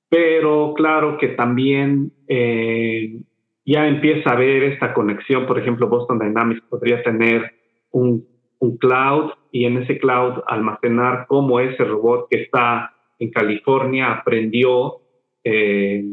[0.09, 3.21] pero claro que también eh,
[3.65, 5.47] ya empieza a haber esta conexión.
[5.47, 7.53] Por ejemplo, Boston Dynamics podría tener
[7.91, 8.27] un,
[8.59, 14.99] un cloud y en ese cloud almacenar cómo ese robot que está en California aprendió
[15.43, 16.05] eh,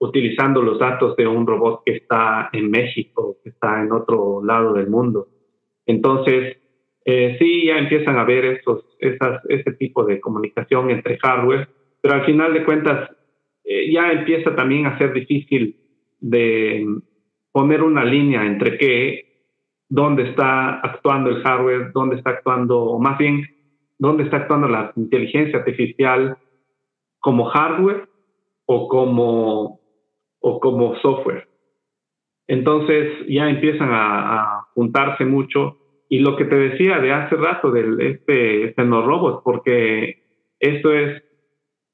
[0.00, 4.72] utilizando los datos de un robot que está en México, que está en otro lado
[4.72, 5.28] del mundo.
[5.84, 6.56] Entonces,
[7.04, 11.68] eh, sí, ya empiezan a haber esos, esas, ese tipo de comunicación entre hardware,
[12.00, 13.10] pero al final de cuentas
[13.64, 15.76] eh, ya empieza también a ser difícil
[16.18, 16.86] de
[17.52, 19.30] poner una línea entre qué,
[19.88, 23.46] dónde está actuando el hardware, dónde está actuando, o más bien,
[23.98, 26.38] dónde está actuando la inteligencia artificial
[27.18, 28.08] como hardware
[28.64, 29.79] o como
[30.40, 31.48] o como software.
[32.48, 35.76] Entonces ya empiezan a, juntarse mucho.
[36.08, 40.24] Y lo que te decía de hace rato del este, este no robot, porque
[40.58, 41.22] esto es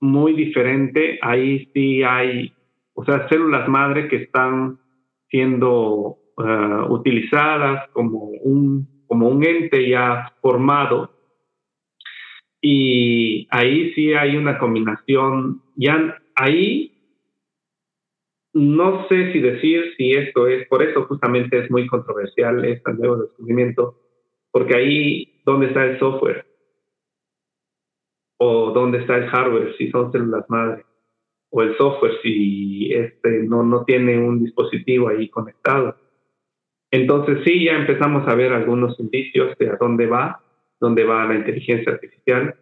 [0.00, 1.18] muy diferente.
[1.20, 2.54] Ahí sí hay,
[2.94, 4.78] o sea, células madre que están
[5.28, 11.10] siendo eh, utilizadas como un, como un ente ya formado.
[12.62, 16.95] Y ahí sí hay una combinación, ya ahí
[18.56, 23.18] no sé si decir si esto es, por eso justamente es muy controversial este nuevo
[23.18, 24.00] descubrimiento,
[24.50, 26.46] porque ahí, ¿dónde está el software?
[28.38, 30.86] ¿O dónde está el hardware si son células madre?
[31.50, 35.94] ¿O el software si este no, no tiene un dispositivo ahí conectado?
[36.90, 40.40] Entonces sí, ya empezamos a ver algunos indicios de a dónde va,
[40.80, 42.56] dónde va la inteligencia artificial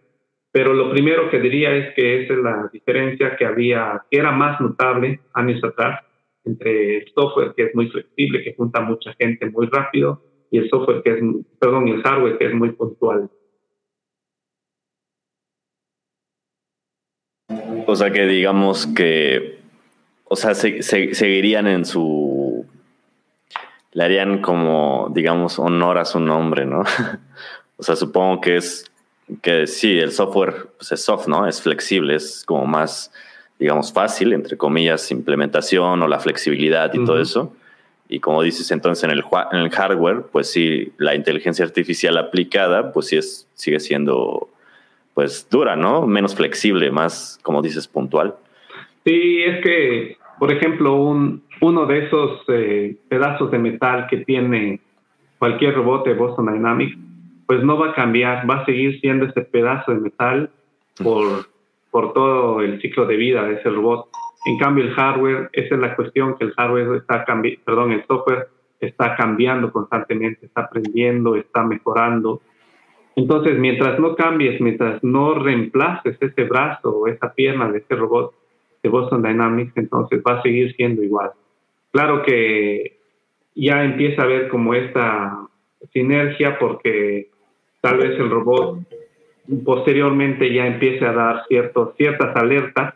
[0.54, 4.30] pero lo primero que diría es que esa es la diferencia que había, que era
[4.30, 6.04] más notable años atrás
[6.44, 10.70] entre el software que es muy flexible, que junta mucha gente muy rápido, y el
[10.70, 11.18] software que es,
[11.58, 13.28] perdón, el hardware que es muy puntual.
[17.88, 19.58] O sea que digamos que,
[20.22, 22.64] o sea, seguirían en su,
[23.90, 26.84] le harían como, digamos, honor a su nombre, ¿no?
[27.76, 28.88] o sea, supongo que es
[29.42, 31.46] que sí, el software pues, es soft, ¿no?
[31.46, 33.12] Es flexible, es como más,
[33.58, 37.54] digamos, fácil, entre comillas, implementación o la flexibilidad y todo eso.
[38.08, 42.92] Y como dices, entonces en el, en el hardware, pues sí, la inteligencia artificial aplicada,
[42.92, 44.48] pues sí es, sigue siendo,
[45.14, 46.06] pues dura, ¿no?
[46.06, 48.34] Menos flexible, más, como dices, puntual.
[49.04, 54.80] Sí, es que, por ejemplo, un, uno de esos eh, pedazos de metal que tiene
[55.38, 56.98] cualquier robot de Boston Dynamics
[57.46, 60.50] pues no va a cambiar, va a seguir siendo ese pedazo de metal
[61.02, 61.46] por,
[61.90, 64.08] por todo el ciclo de vida de ese robot.
[64.46, 68.06] En cambio, el hardware, esa es la cuestión, que el hardware está cambiando, perdón, el
[68.06, 68.48] software
[68.80, 72.40] está cambiando constantemente, está aprendiendo, está mejorando.
[73.16, 78.34] Entonces, mientras no cambies, mientras no reemplaces ese brazo o esa pierna de ese robot
[78.82, 81.30] de Boston Dynamics, entonces va a seguir siendo igual.
[81.92, 82.98] Claro que
[83.54, 85.48] ya empieza a haber como esta
[85.92, 87.30] sinergia porque
[87.84, 88.78] tal vez el robot
[89.62, 92.94] posteriormente ya empiece a dar ciertos, ciertas alertas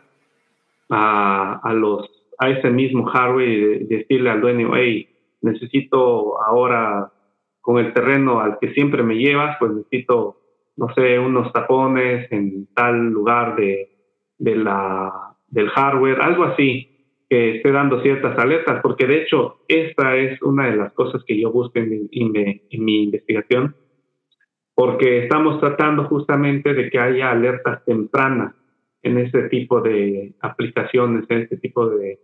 [0.89, 2.09] a, a, los,
[2.39, 3.47] a ese mismo hardware
[3.81, 5.07] y decirle al dueño, hey,
[5.41, 7.11] necesito ahora
[7.61, 10.37] con el terreno al que siempre me llevas, pues necesito,
[10.75, 13.91] no sé, unos tapones en tal lugar de,
[14.39, 16.89] de la, del hardware, algo así,
[17.29, 21.39] que esté dando ciertas alertas, porque de hecho esta es una de las cosas que
[21.39, 23.75] yo busco en en mi investigación,
[24.79, 28.55] porque estamos tratando justamente de que haya alertas tempranas
[29.03, 32.17] en este tipo de aplicaciones, en este tipo de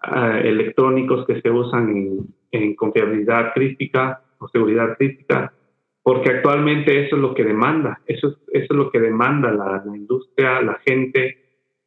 [0.00, 5.54] ah, electrónicos que se usan en, confiabilidad crítica o seguridad crítica,
[6.02, 9.82] porque actualmente eso es lo que demanda, eso es, eso es lo que demanda la,
[9.86, 11.38] industria, la gente,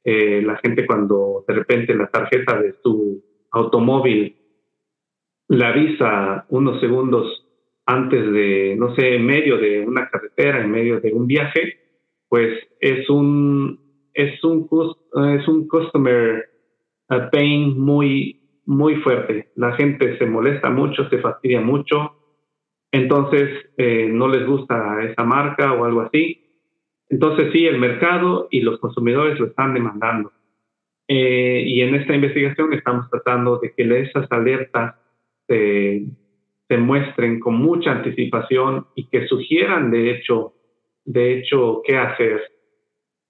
[0.04, 4.36] eh, la gente cuando de repente la tarjeta de su automóvil
[5.50, 7.46] la avisa unos segundos
[7.90, 11.80] antes de, no sé, en medio de una carretera, en medio de un viaje,
[12.28, 13.80] pues es un,
[14.14, 14.70] es un,
[15.36, 16.46] es un customer
[17.32, 19.50] pain muy, muy fuerte.
[19.56, 22.12] La gente se molesta mucho, se fastidia mucho,
[22.92, 26.46] entonces eh, no les gusta esa marca o algo así.
[27.10, 30.32] Entonces sí, el mercado y los consumidores lo están demandando.
[31.08, 34.94] Eh, y en esta investigación estamos tratando de que esas alertas
[35.48, 36.06] se,
[36.70, 40.54] se, muestren con mucha anticipación y que sugieran de hecho,
[41.04, 42.42] de hecho qué hacer.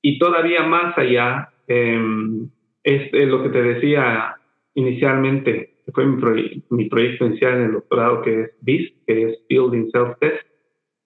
[0.01, 2.49] Y todavía más allá, em,
[2.83, 4.35] es, lo que te decía
[4.75, 9.39] inicialmente, que fue mi, mi, proyecto inicial en el doctorado, que es BIS, que es
[9.49, 10.45] Building Self-Test.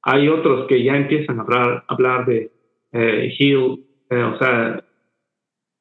[0.04, 2.52] Hay otros que ya empiezan a hablar, hablar de
[2.92, 3.80] eh, HEAL,
[4.10, 4.84] eh, o sea,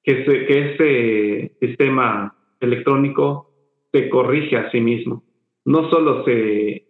[0.05, 3.51] que, que este sistema electrónico
[3.93, 5.23] se corrige a sí mismo.
[5.65, 6.87] No solo se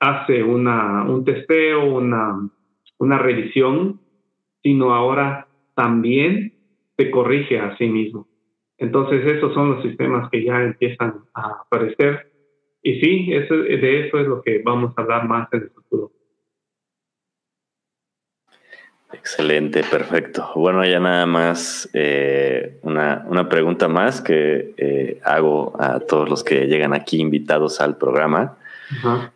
[0.00, 2.50] hace una, un testeo, una,
[2.98, 4.00] una revisión,
[4.62, 6.54] sino ahora también
[6.96, 8.28] se corrige a sí mismo.
[8.78, 12.32] Entonces esos son los sistemas que ya empiezan a aparecer.
[12.82, 16.13] Y sí, eso, de eso es lo que vamos a hablar más en el futuro.
[19.12, 20.50] Excelente, perfecto.
[20.54, 26.42] Bueno, ya nada más eh, una, una, pregunta más que eh, hago a todos los
[26.42, 28.56] que llegan aquí invitados al programa.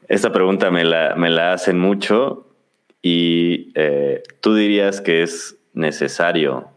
[0.09, 2.47] Esta pregunta me la, me la hacen mucho
[3.03, 6.69] y eh, tú dirías que es necesario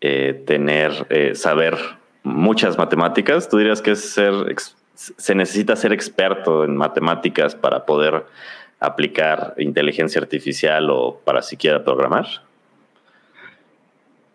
[0.00, 1.76] tener, saber
[2.22, 3.48] muchas matemáticas.
[3.48, 4.32] Tú dirías que es ser,
[4.94, 8.26] se necesita ser experto en matemáticas para poder
[8.80, 12.26] aplicar inteligencia artificial o para siquiera programar?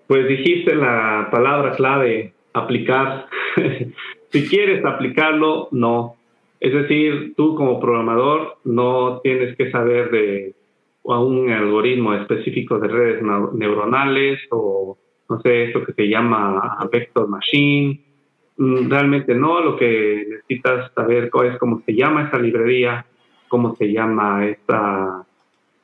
[0.07, 3.27] Pues dijiste la palabra clave, aplicar.
[4.31, 6.15] si quieres aplicarlo, no.
[6.59, 10.55] Es decir, tú como programador no tienes que saber de
[11.03, 13.21] un algoritmo específico de redes
[13.53, 14.97] neuronales o
[15.29, 17.99] no sé, esto que se llama vector machine.
[18.57, 23.05] Mm, realmente no, lo que necesitas saber es cómo se llama esa librería,
[23.53, 25.27] cómo se llama esta,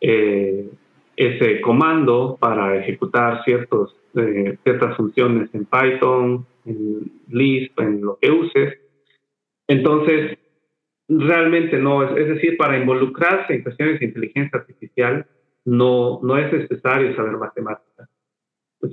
[0.01, 0.67] eh,
[1.15, 8.31] ese comando para ejecutar ciertos, eh, ciertas funciones en Python, en Lisp, en lo que
[8.31, 8.79] uses.
[9.67, 10.39] Entonces,
[11.07, 15.27] realmente no, es, es decir, para involucrarse en cuestiones de inteligencia artificial,
[15.63, 18.09] no, no es necesario saber matemáticas.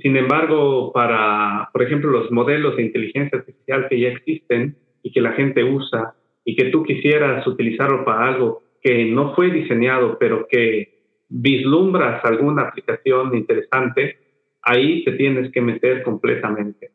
[0.03, 5.21] Sin embargo, para, por ejemplo, los modelos de inteligencia artificial que ya existen y que
[5.21, 6.13] la gente usa
[6.45, 10.93] y que tú quisieras utilizarlo para algo que no fue diseñado, pero que
[11.27, 14.17] vislumbras alguna aplicación interesante,
[14.61, 16.91] ahí te tienes que meter completamente.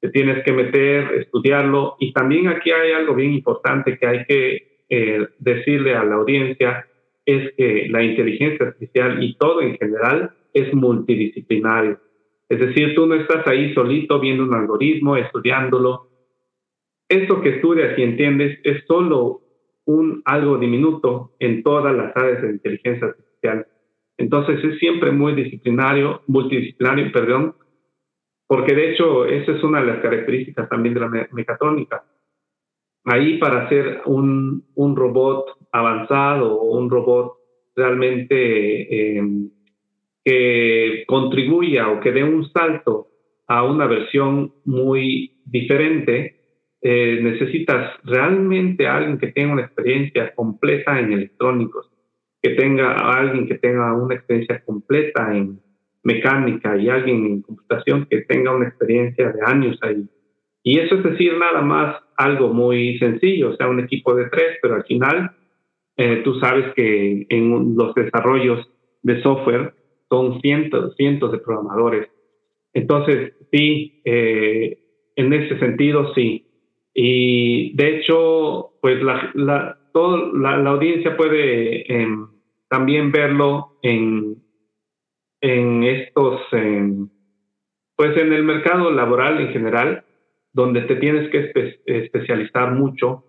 [0.00, 1.94] Te tienes que meter, estudiarlo.
[2.00, 6.84] Y también aquí hay algo bien importante que hay que eh, decirle a la audiencia,
[7.24, 12.00] es que la inteligencia artificial y todo en general es multidisciplinario.
[12.48, 16.08] Es decir, tú no estás ahí solito viendo un algoritmo, estudiándolo.
[17.08, 19.42] Esto que estudias y entiendes es solo
[19.88, 23.66] un algo diminuto en todas las áreas de inteligencia artificial.
[24.18, 27.54] Entonces es siempre muy disciplinario, multidisciplinario, perdón,
[28.46, 32.04] porque de hecho esa es una de las características también de la mecatrónica.
[33.04, 37.38] Ahí para hacer un, un robot avanzado o un robot
[37.74, 39.48] realmente em,
[40.22, 43.06] que contribuya o que dé un salto
[43.46, 46.37] a una versión muy diferente,
[46.80, 51.90] eh, necesitas realmente alguien que tenga una experiencia completa en electrónicos,
[52.40, 55.60] que tenga alguien que tenga una experiencia completa en
[56.04, 60.08] mecánica y alguien en computación que tenga una experiencia de años ahí.
[60.62, 64.58] Y eso es decir nada más algo muy sencillo, o sea, un equipo de tres,
[64.62, 65.32] pero al final
[65.96, 68.68] eh, tú sabes que en los desarrollos
[69.02, 69.74] de software
[70.08, 72.08] son cientos, cientos de programadores.
[72.72, 74.78] Entonces, sí, eh,
[75.16, 76.47] en ese sentido, sí,
[77.00, 82.26] y de hecho, pues la, la, la, audiencia puede em,
[82.68, 84.42] también verlo en,
[85.40, 87.08] en estos, em,
[87.94, 90.04] pues en el mercado laboral en general,
[90.52, 91.52] donde te tienes que
[91.86, 93.22] especializar mucho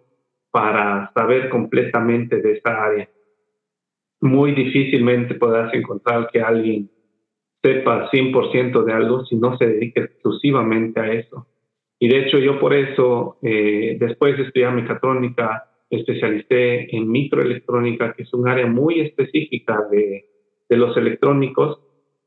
[0.49, 3.07] para saber completamente de esa área.
[4.19, 6.89] Muy difícilmente podrás encontrar que alguien
[7.61, 11.45] sepa 100% de algo si no se dedica exclusivamente a eso.
[11.99, 18.23] Y de hecho yo por eso, eh, después de estudiar mecatrónica, especialicé en microelectrónica, que
[18.23, 20.25] es un área muy específica de,
[20.69, 21.79] de los electrónicos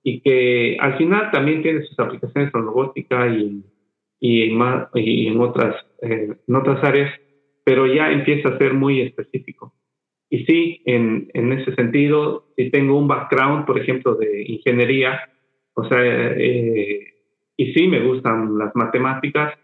[0.03, 3.65] y que al final también tiene sus aplicaciones en robótica y,
[4.21, 7.13] y, en, más, y en, otras, eh, en otras áreas,
[7.65, 9.75] pero ya empieza a ser muy específico.
[10.29, 15.21] Y sí, en, en ese sentido, si tengo un background, por ejemplo, de ingeniería,
[15.75, 17.07] o sea, eh,
[17.57, 19.55] y sí me gustan las matemáticas,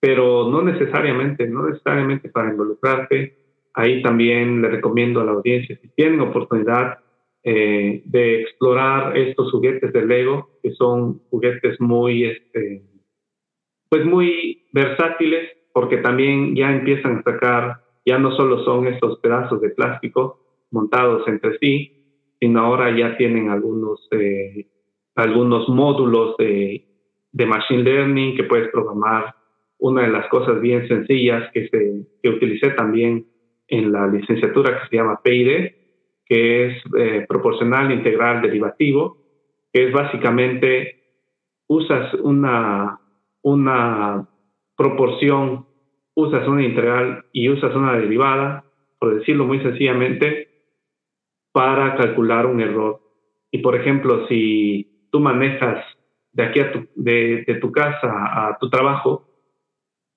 [0.00, 3.38] pero no necesariamente, no necesariamente para involucrarte.
[3.74, 6.98] Ahí también le recomiendo a la audiencia, si tienen oportunidad
[7.42, 12.82] eh, de explorar estos juguetes de Lego, que son juguetes muy, este,
[13.88, 19.60] pues muy versátiles, porque también ya empiezan a sacar, ya no solo son estos pedazos
[19.60, 20.40] de plástico
[20.70, 22.04] montados entre sí,
[22.40, 24.66] sino ahora ya tienen algunos, eh,
[25.14, 26.93] algunos módulos de,
[27.34, 29.34] de Machine Learning que puedes programar.
[29.78, 33.26] Una de las cosas bien sencillas que, se, que utilicé también
[33.66, 35.72] en la licenciatura que se llama PID,
[36.24, 39.18] que es eh, proporcional integral derivativo,
[39.72, 41.02] que es básicamente
[41.66, 43.00] usas una,
[43.42, 44.28] una
[44.76, 45.66] proporción,
[46.14, 48.64] usas una integral y usas una derivada,
[49.00, 50.48] por decirlo muy sencillamente,
[51.52, 53.00] para calcular un error.
[53.50, 55.84] Y por ejemplo, si tú manejas
[56.34, 59.26] de aquí tu, de, de tu casa a tu trabajo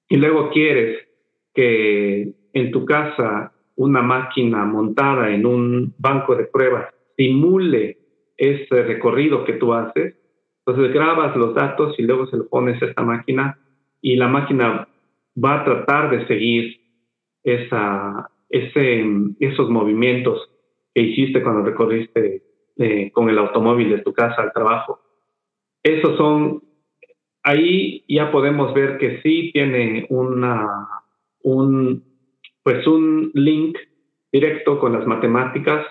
[0.10, 1.08] y luego quieres
[1.54, 7.98] que en tu casa una máquina montada en un banco de pruebas simule
[8.38, 10.16] ese recorrido que tú haces,
[10.66, 13.58] entonces grabas los datos y luego se lo pones a esta máquina
[14.02, 14.88] y la máquina
[15.44, 16.80] va a tratar de seguir
[17.44, 19.06] esa, ese,
[19.40, 20.50] esos movimientos
[20.94, 22.44] que hiciste cuando recorriste
[22.78, 25.00] eh, con el automóvil de tu casa al trabajo.
[25.84, 26.64] Esos son,
[27.44, 30.88] ahí ya podemos ver que sí tiene una,
[31.44, 32.04] un,
[32.64, 33.78] pues un link
[34.32, 35.86] directo con las matemáticas,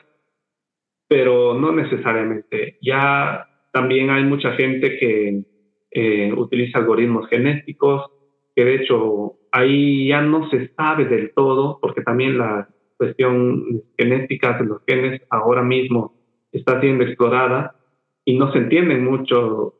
[1.08, 2.78] pero no necesariamente.
[2.82, 5.44] Ya también hay mucha gente que
[5.90, 8.10] eh, utiliza algoritmos genéticos,
[8.54, 14.58] que de hecho ahí ya no se sabe del todo, porque también la cuestión genética
[14.58, 16.14] de los genes ahora mismo
[16.52, 17.76] está siendo explorada
[18.24, 19.74] y no se entiende mucho,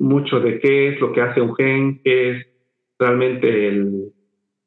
[0.00, 2.46] mucho de qué es lo que hace un gen, qué es
[2.98, 4.12] realmente el,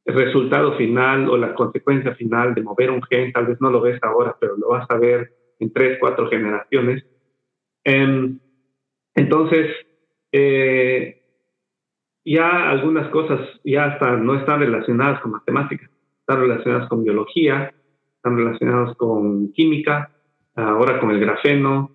[0.06, 4.04] resultado final o la consecuencia final de mover un gen, tal vez no lo ves
[4.04, 7.06] ahora, pero lo vas a ver en tres, cuatro generaciones.
[7.86, 8.38] Em,
[9.16, 9.74] entonces,
[10.30, 11.24] eh,
[12.26, 15.90] ya algunas cosas ya no están relacionadas con matemáticas,
[16.20, 17.74] están relacionadas con biología,
[18.18, 20.12] están relacionadas con química,
[20.56, 21.92] ahora con el grafeno.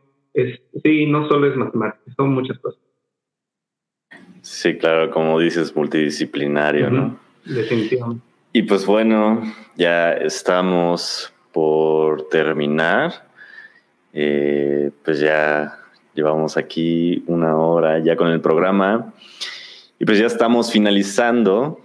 [0.83, 2.88] Sí, no solo es matemáticas, son muchas cosas.
[4.49, 7.19] Sí, claro, como dices, multidisciplinario, ¿no?
[7.45, 8.25] Definitivamente.
[8.51, 9.43] Y pues bueno,
[9.77, 13.29] ya estamos por terminar.
[14.15, 15.79] Eh, pues ya
[16.15, 19.13] llevamos aquí una hora ya con el programa.
[19.99, 21.81] Y pues ya estamos finalizando.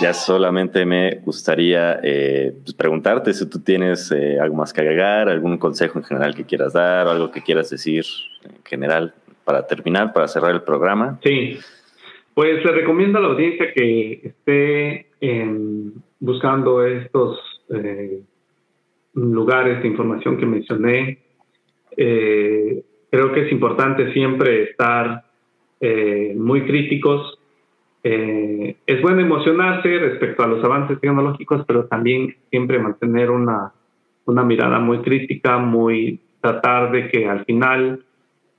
[0.00, 5.28] Ya solamente me gustaría eh, pues preguntarte si tú tienes eh, algo más que agregar,
[5.28, 8.04] algún consejo en general que quieras dar, o algo que quieras decir
[8.44, 9.14] en general
[9.44, 11.18] para terminar, para cerrar el programa.
[11.22, 11.58] Sí,
[12.34, 15.06] pues le recomiendo a la audiencia que esté
[16.18, 17.38] buscando estos
[17.68, 18.22] eh,
[19.14, 21.18] lugares de información que mencioné.
[21.96, 25.24] Eh, creo que es importante siempre estar
[25.80, 27.33] eh, muy críticos.
[28.04, 33.72] Es bueno emocionarse respecto a los avances tecnológicos, pero también siempre mantener una,
[34.26, 38.04] una mirada muy crítica, muy tratar de que al final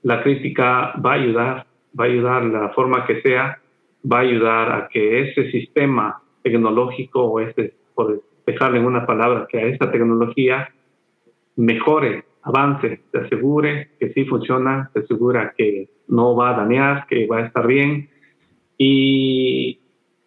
[0.02, 1.66] la crítica va a ayudar,
[1.98, 3.60] va a ayudar la forma que sea,
[4.10, 9.46] va a ayudar a que ese sistema tecnológico o este, por dejarle en una palabra,
[9.48, 10.68] que a esta tecnología
[11.56, 17.26] mejore, avance, se asegure que sí funciona, se asegura que no va a dañar, que
[17.26, 18.08] va a estar bien.
[18.78, 19.78] Y,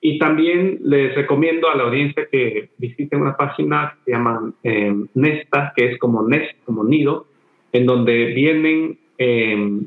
[0.01, 4.95] y también les recomiendo a la audiencia que visiten una página que se llama eh,
[5.13, 7.27] Nesta, que es como Nest, como nido,
[7.71, 9.81] en donde vienen eh,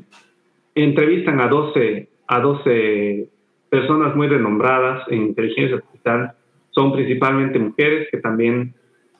[0.75, 3.27] entrevistan a 12, a 12
[3.69, 6.33] personas muy renombradas en inteligencia artificial.
[6.71, 8.73] Son principalmente mujeres que también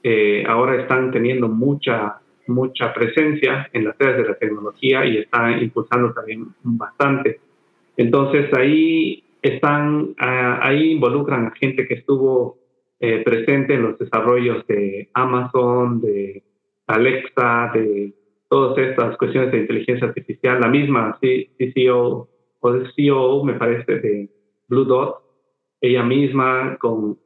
[0.03, 5.61] eh, ahora están teniendo mucha, mucha presencia en las áreas de la tecnología y están
[5.61, 7.39] impulsando también bastante.
[7.97, 12.57] Entonces ahí están, ah, ahí involucran a gente que estuvo
[12.99, 16.41] eh, presente en los desarrollos de Amazon, de
[16.87, 18.13] Alexa, de
[18.49, 22.29] todas estas cuestiones de inteligencia artificial, la misma CCO
[22.61, 24.29] o CEO, me parece, de
[24.69, 25.17] Blue Dot,
[25.81, 27.17] ella misma, con,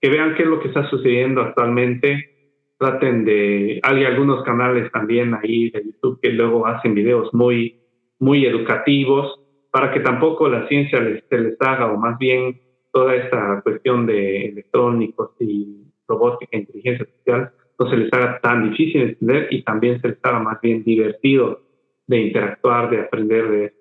[0.00, 2.30] que vean qué es lo que está sucediendo actualmente,
[2.78, 7.80] traten de, hay algunos canales también ahí de YouTube que luego hacen videos muy,
[8.18, 9.39] muy educativos
[9.70, 12.60] para que tampoco la ciencia les, se les haga, o más bien
[12.92, 18.70] toda esta cuestión de electrónicos y robótica e inteligencia artificial, no se les haga tan
[18.70, 21.62] difícil de entender y también se les haga más bien divertido
[22.06, 23.80] de interactuar, de aprender de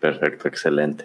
[0.00, 1.04] Perfecto, excelente.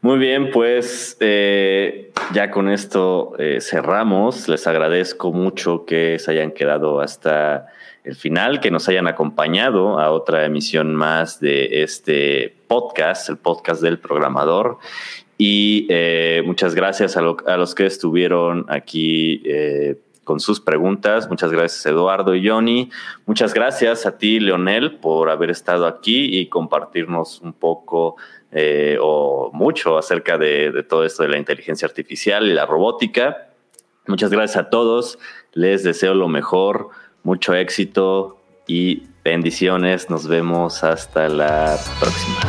[0.00, 4.48] Muy bien, pues eh, ya con esto eh, cerramos.
[4.48, 7.68] Les agradezco mucho que se hayan quedado hasta
[8.04, 13.82] el final, que nos hayan acompañado a otra emisión más de este podcast, el podcast
[13.82, 14.78] del programador.
[15.38, 19.42] Y eh, muchas gracias a, los que estuvieron aquí
[20.24, 21.28] con sus preguntas.
[21.28, 22.90] Muchas gracias Eduardo y Johnny.
[23.26, 28.16] Muchas gracias a ti, Leonel, por haber estado aquí y compartirnos un poco
[28.52, 33.48] eh, o mucho acerca de, todo esto de la inteligencia artificial y la robótica.
[34.06, 35.18] Muchas gracias a todos.
[35.52, 36.88] Les deseo lo mejor,
[37.22, 40.10] mucho éxito y bendiciones.
[40.10, 42.40] Nos vemos hasta la próxima.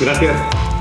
[0.00, 0.71] Gracias.